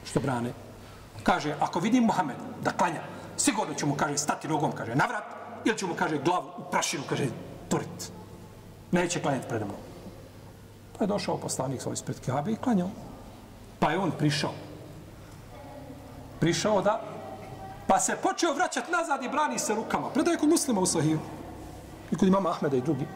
[0.05, 0.53] što brane
[1.22, 3.01] kaže ako vidim Muhammed da klanja
[3.37, 5.24] sigurno ću mu kaže stati nogom kaže navrat
[5.64, 7.26] ili ću mu, kaže, glavu u prašinu, kaže,
[7.68, 8.12] turit.
[8.92, 9.76] Neće klanjati pred mnom.
[10.98, 12.90] Pa je došao poslanik svoj ispred Kabe i klanjao.
[13.78, 14.52] Pa je on prišao.
[16.40, 17.00] Prišao da,
[17.86, 20.10] pa se počeo vraćati nazad i brani se rukama.
[20.10, 21.18] Predaje kod muslima u Sahiju.
[22.10, 23.06] I kod imama Ahmeda i drugi.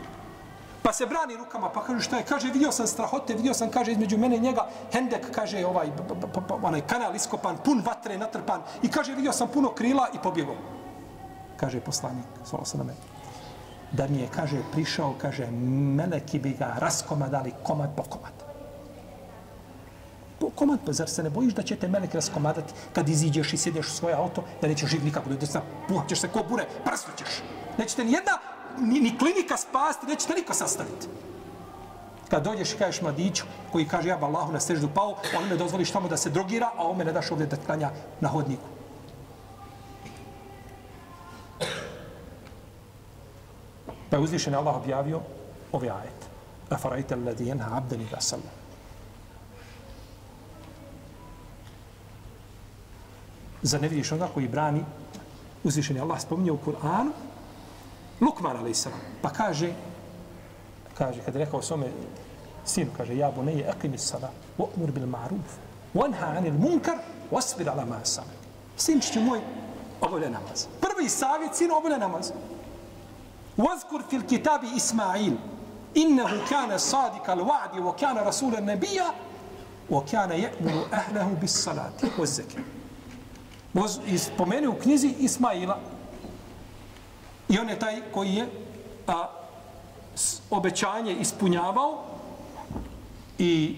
[0.82, 2.24] Pa se brani rukama, pa kaže šta je?
[2.24, 5.90] Kaže, vidio sam strahote, vidio sam, kaže, između mene i njega, Hendek, kaže, ovaj,
[6.62, 8.62] onaj kanal iskopan, pun vatre, natrpan.
[8.82, 10.77] I kaže, vidio sam puno krila i pobjegao
[11.60, 12.64] kaže poslanik, svalo
[13.92, 15.50] da mi je, kaže, prišao, kaže,
[15.96, 18.32] meleki bi ga raskomadali komad po komad.
[20.40, 23.56] Po komad, pa zar se ne bojiš da će te melek raskomadati kad iziđeš i
[23.56, 25.54] sjedeš u svoje auto, da nećeš živ nikako, da ćeš
[25.88, 27.42] puhaćeš se ko bure, prsnućeš.
[27.78, 28.38] Nećete ni jedna,
[28.78, 31.06] ni, ni klinika spasti, nećete niko sastaviti.
[32.28, 35.56] Kad dođeš i kažeš mladiću koji kaže ja ba Allahu na seždu pao, on me
[35.56, 37.90] dozvoliš tamo da se drogira, a on me ne daš ovdje da klanja
[38.20, 38.77] na hodniku.
[44.10, 45.20] Pa je uzvišen Allah objavio
[45.72, 46.26] ovaj ove ajete.
[46.70, 48.52] Afarajte farajte alladi jenha abdeni da sallam.
[53.62, 54.84] Za ne vidiš onoga koji brani
[55.64, 57.10] uzvišen je Allah spominje u Kur'anu
[58.20, 58.86] Lukman a.s.
[59.22, 59.72] Pa kaže
[60.98, 61.86] kaže, kada je rekao svome
[62.64, 65.54] sinu, kaže, ja bu neje akimis sada, u'mur bil ma'ruf,
[65.94, 66.98] wanha anil munkar,
[67.30, 68.24] wasbir ala ma sam.
[68.76, 69.40] Sinčiću moj,
[70.00, 70.66] obavlja namaz.
[70.80, 72.32] Prvi savjet, sin, obavlja namaz.
[73.58, 75.32] Vazkur fil kitabi Ismail,
[75.94, 79.12] innehu kana sadika al wa'di, wa kana rasule nebija,
[79.90, 82.58] wa kana je'muru ahlehu bis salati, wa zeke.
[84.18, 85.78] Spomeni u knjizi Ismaila,
[87.48, 88.48] i on je taj koji je
[89.06, 89.28] a,
[90.50, 92.04] obećanje ispunjavao
[93.38, 93.76] i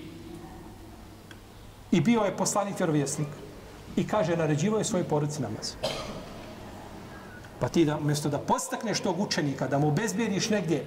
[1.93, 3.29] i bio je poslanik vjerovjesnik
[3.97, 5.73] i kaže naređivo je svoje porodici namaz.
[7.61, 10.87] Pa ti da, mjesto da postakneš tog učenika, da mu obezbijediš negdje,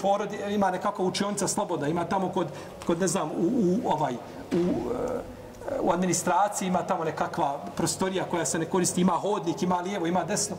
[0.00, 2.48] porodi, ima nekako učionica sloboda, ima tamo kod,
[2.86, 8.44] kod ne znam, u, u ovaj, u, eh, u administraciji ima tamo nekakva prostorija koja
[8.44, 10.56] se ne koristi, ima hodnik, ima lijevo, ima desno,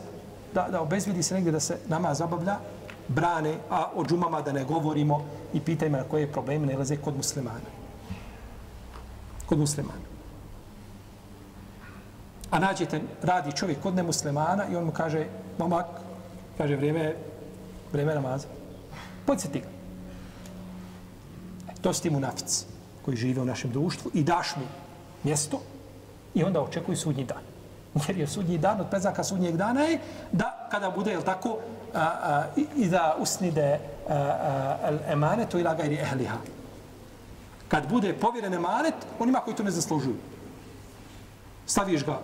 [0.54, 2.56] da, da obezbijedi se negdje da se nama zabavlja,
[3.08, 7.70] brane, a o džumama da ne govorimo i pitajmo na koje probleme nalaze kod muslimana.
[9.46, 10.06] Kod muslimana.
[12.50, 15.26] A nađete, radi čovjek kod nemuslimana i on mu kaže,
[15.58, 15.86] momak,
[16.58, 17.14] kaže, vrijeme,
[17.92, 18.48] vrijeme namaza.
[19.26, 19.66] Podsjeti ga.
[21.68, 22.64] E, to su ti munafici
[23.04, 24.62] koji žive u našem društvu i daš mu
[25.24, 25.60] mjesto
[26.34, 27.42] i onda očekuju sudnji dan.
[28.08, 29.98] Jer je sudnji dan, od preznaka sudnjeg dana je
[30.32, 31.58] da kada bude, jel tako,
[31.94, 32.44] a, a,
[32.76, 33.78] i da usnide
[35.08, 36.36] emanetu ila gajri ehliha.
[37.68, 40.16] Kad bude povjeren emanet, onima koji to ne zaslužuju.
[41.66, 42.20] Staviš ga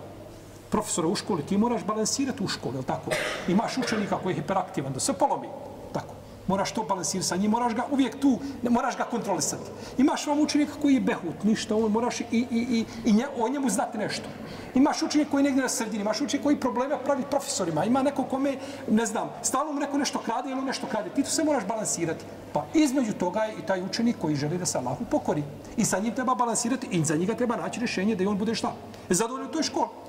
[0.73, 3.11] profesora u školi, ti moraš balansirati u školi, jel tako?
[3.47, 5.47] Imaš učenika koji je hiperaktivan, da se polomi.
[5.93, 6.15] Tako.
[6.47, 9.69] Moraš to balansirati sa njim, moraš ga uvijek tu, ne moraš ga kontrolisati.
[9.97, 13.49] Imaš vam učenika koji je behut, ništa, on moraš i, i, i, i nje, o
[13.49, 14.29] njemu znati nešto.
[14.75, 18.57] Imaš učenika koji negdje na sredini, imaš učenika koji probleme pravi profesorima, ima neko kome,
[18.89, 21.09] ne znam, stalno mu neko nešto krade ili nešto krade.
[21.09, 22.25] Ti tu se moraš balansirati.
[22.53, 25.43] Pa između toga je i taj učenik koji želi da se Allahu pokori.
[25.77, 28.73] I sa njim treba balansirati i za njega treba naći rješenje da on bude šta?
[29.09, 30.02] Zadovoljno u toj školi.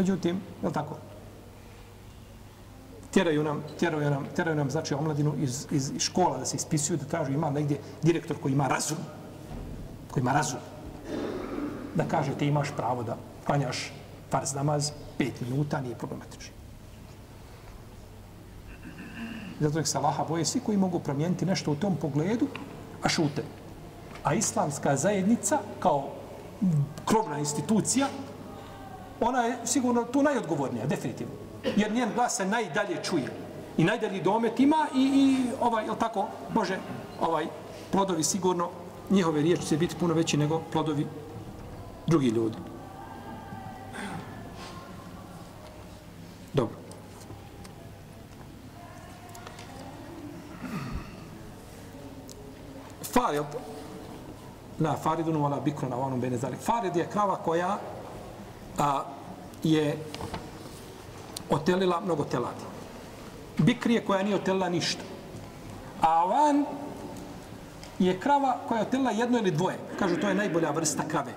[0.00, 0.96] Međutim, je li tako?
[3.10, 7.04] tjeraju nam, tjeraju nam, tjeraju nam znači omladinu iz, iz škola da se ispisuju, da
[7.04, 8.98] tražu ima negdje direktor koji ima razum,
[10.10, 10.60] koji ima razum,
[11.94, 13.92] da kaže ti imaš pravo da klanjaš
[14.30, 16.54] farz namaz, pet minuta, nije problematično.
[19.60, 22.46] Zato nek se Allaha boje svi koji mogu promijeniti nešto u tom pogledu,
[23.02, 23.44] a šute.
[24.24, 26.08] A islamska zajednica kao
[27.04, 28.06] krovna institucija,
[29.20, 31.34] ona je sigurno tu najodgovornija, definitivno
[31.76, 33.28] jer njen glas se najdalje čuje
[33.76, 36.78] i najdalji domet ima i, i ovaj, jel tako, može
[37.20, 37.46] ovaj
[37.92, 38.68] plodovi sigurno,
[39.10, 41.06] njihove riječi će biti puno veći nego plodovi
[42.06, 42.56] drugi ljudi.
[46.52, 46.74] Dobro.
[53.12, 53.42] Farid,
[54.78, 56.60] na Faridun wala bikrun wa anum bene zalik.
[56.60, 57.78] Farid je krava koja
[58.78, 59.04] a,
[59.62, 59.96] je
[61.50, 62.64] otelila mnogo teladi.
[63.58, 65.02] Bikrije koja nije otelila ništa.
[66.00, 66.64] A van
[67.98, 69.78] je krava koja je otelila jedno ili dvoje.
[69.98, 71.32] Kažu, to je najbolja vrsta krave.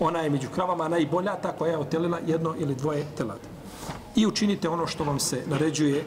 [0.00, 3.48] Ona je među kravama najbolja, ta koja je otelila jedno ili dvoje teladi.
[4.16, 6.04] I učinite ono što vam se naređuje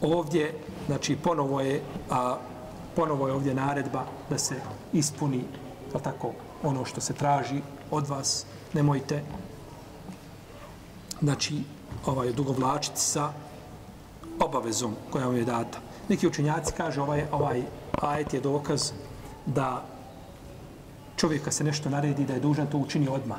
[0.00, 0.54] ovdje,
[0.86, 2.36] znači ponovo je, a,
[2.96, 4.54] ponovo je ovdje naredba da se
[4.92, 5.44] ispuni
[6.02, 7.60] tako, ono što se traži
[7.90, 8.46] od vas.
[8.72, 9.22] Nemojte
[11.24, 11.62] znači
[12.06, 13.32] ovaj dugovlačiti sa
[14.40, 15.78] obavezom koja mu je data.
[16.08, 17.62] Neki učenjaci kaže ovaj ovaj
[18.02, 18.92] ajet je dokaz
[19.46, 19.84] da
[21.16, 23.38] čovjeka se nešto naredi da je dužan to učini odmah.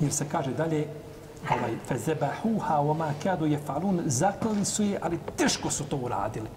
[0.00, 0.86] Jer se kaže dalje
[1.50, 6.48] ovaj fezebahuha wa ma kadu yafalun zakali su je ali teško su to uradili.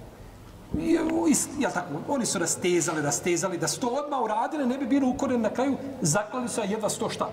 [1.59, 5.41] Ja tako, oni su rastezali, rastezali, da su to odmah uradili, ne bi bilo ukoren
[5.41, 7.29] na kraju, zaklali su, a jedva sto šta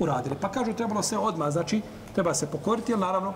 [0.00, 0.36] uradili.
[0.40, 1.80] Pa kažu, trebalo se odmah, znači,
[2.14, 3.34] treba se pokoriti, jer naravno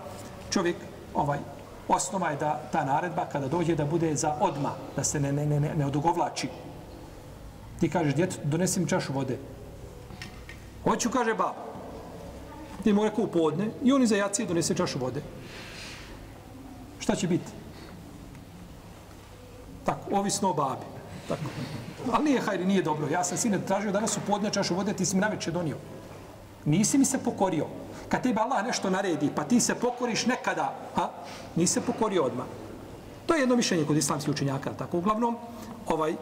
[0.49, 0.75] čovjek,
[1.13, 1.39] ovaj,
[1.87, 5.45] osnova je da ta naredba kada dođe da bude za odma, da se ne, ne,
[5.45, 6.49] ne, ne, odugovlači.
[7.79, 9.37] Ti kažeš, djeto, donesim čašu vode.
[10.83, 11.65] Hoću, kaže baba.
[12.83, 15.21] Ti mu rekao u podne i on iza jacije donese čašu vode.
[16.99, 17.51] Šta će biti?
[19.85, 20.85] Tako, ovisno o babi.
[21.27, 21.41] Tako.
[22.11, 23.07] Ali nije hajri, nije dobro.
[23.09, 25.77] Ja sam sine tražio danas u podne čašu vode, ti si mi na donio.
[26.65, 27.67] Nisi mi se pokorio.
[28.09, 31.09] Kad tebe Allah nešto naredi, pa ti se pokoriš nekada, a
[31.55, 32.45] nisi se pokorio odmah.
[33.25, 35.37] To je jedno mišljenje kod islamskih učenjaka, tako uglavnom,
[35.87, 36.15] ovaj, e,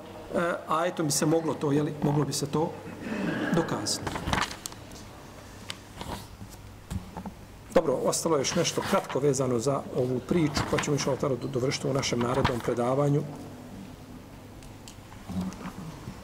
[0.67, 2.71] a eto bi se moglo to, jeli, moglo bi se to
[3.55, 4.11] dokazati.
[7.73, 11.87] Dobro, ostalo je još nešto kratko vezano za ovu priču, pa ćemo išao tada dovršiti
[11.87, 13.23] u našem narednom predavanju.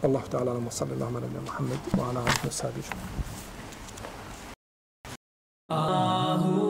[0.03, 3.38] Allah ta'ala nam sallallahu alaihi wa sallam Muhammed wa ala alihi wa
[5.69, 6.68] Ahu.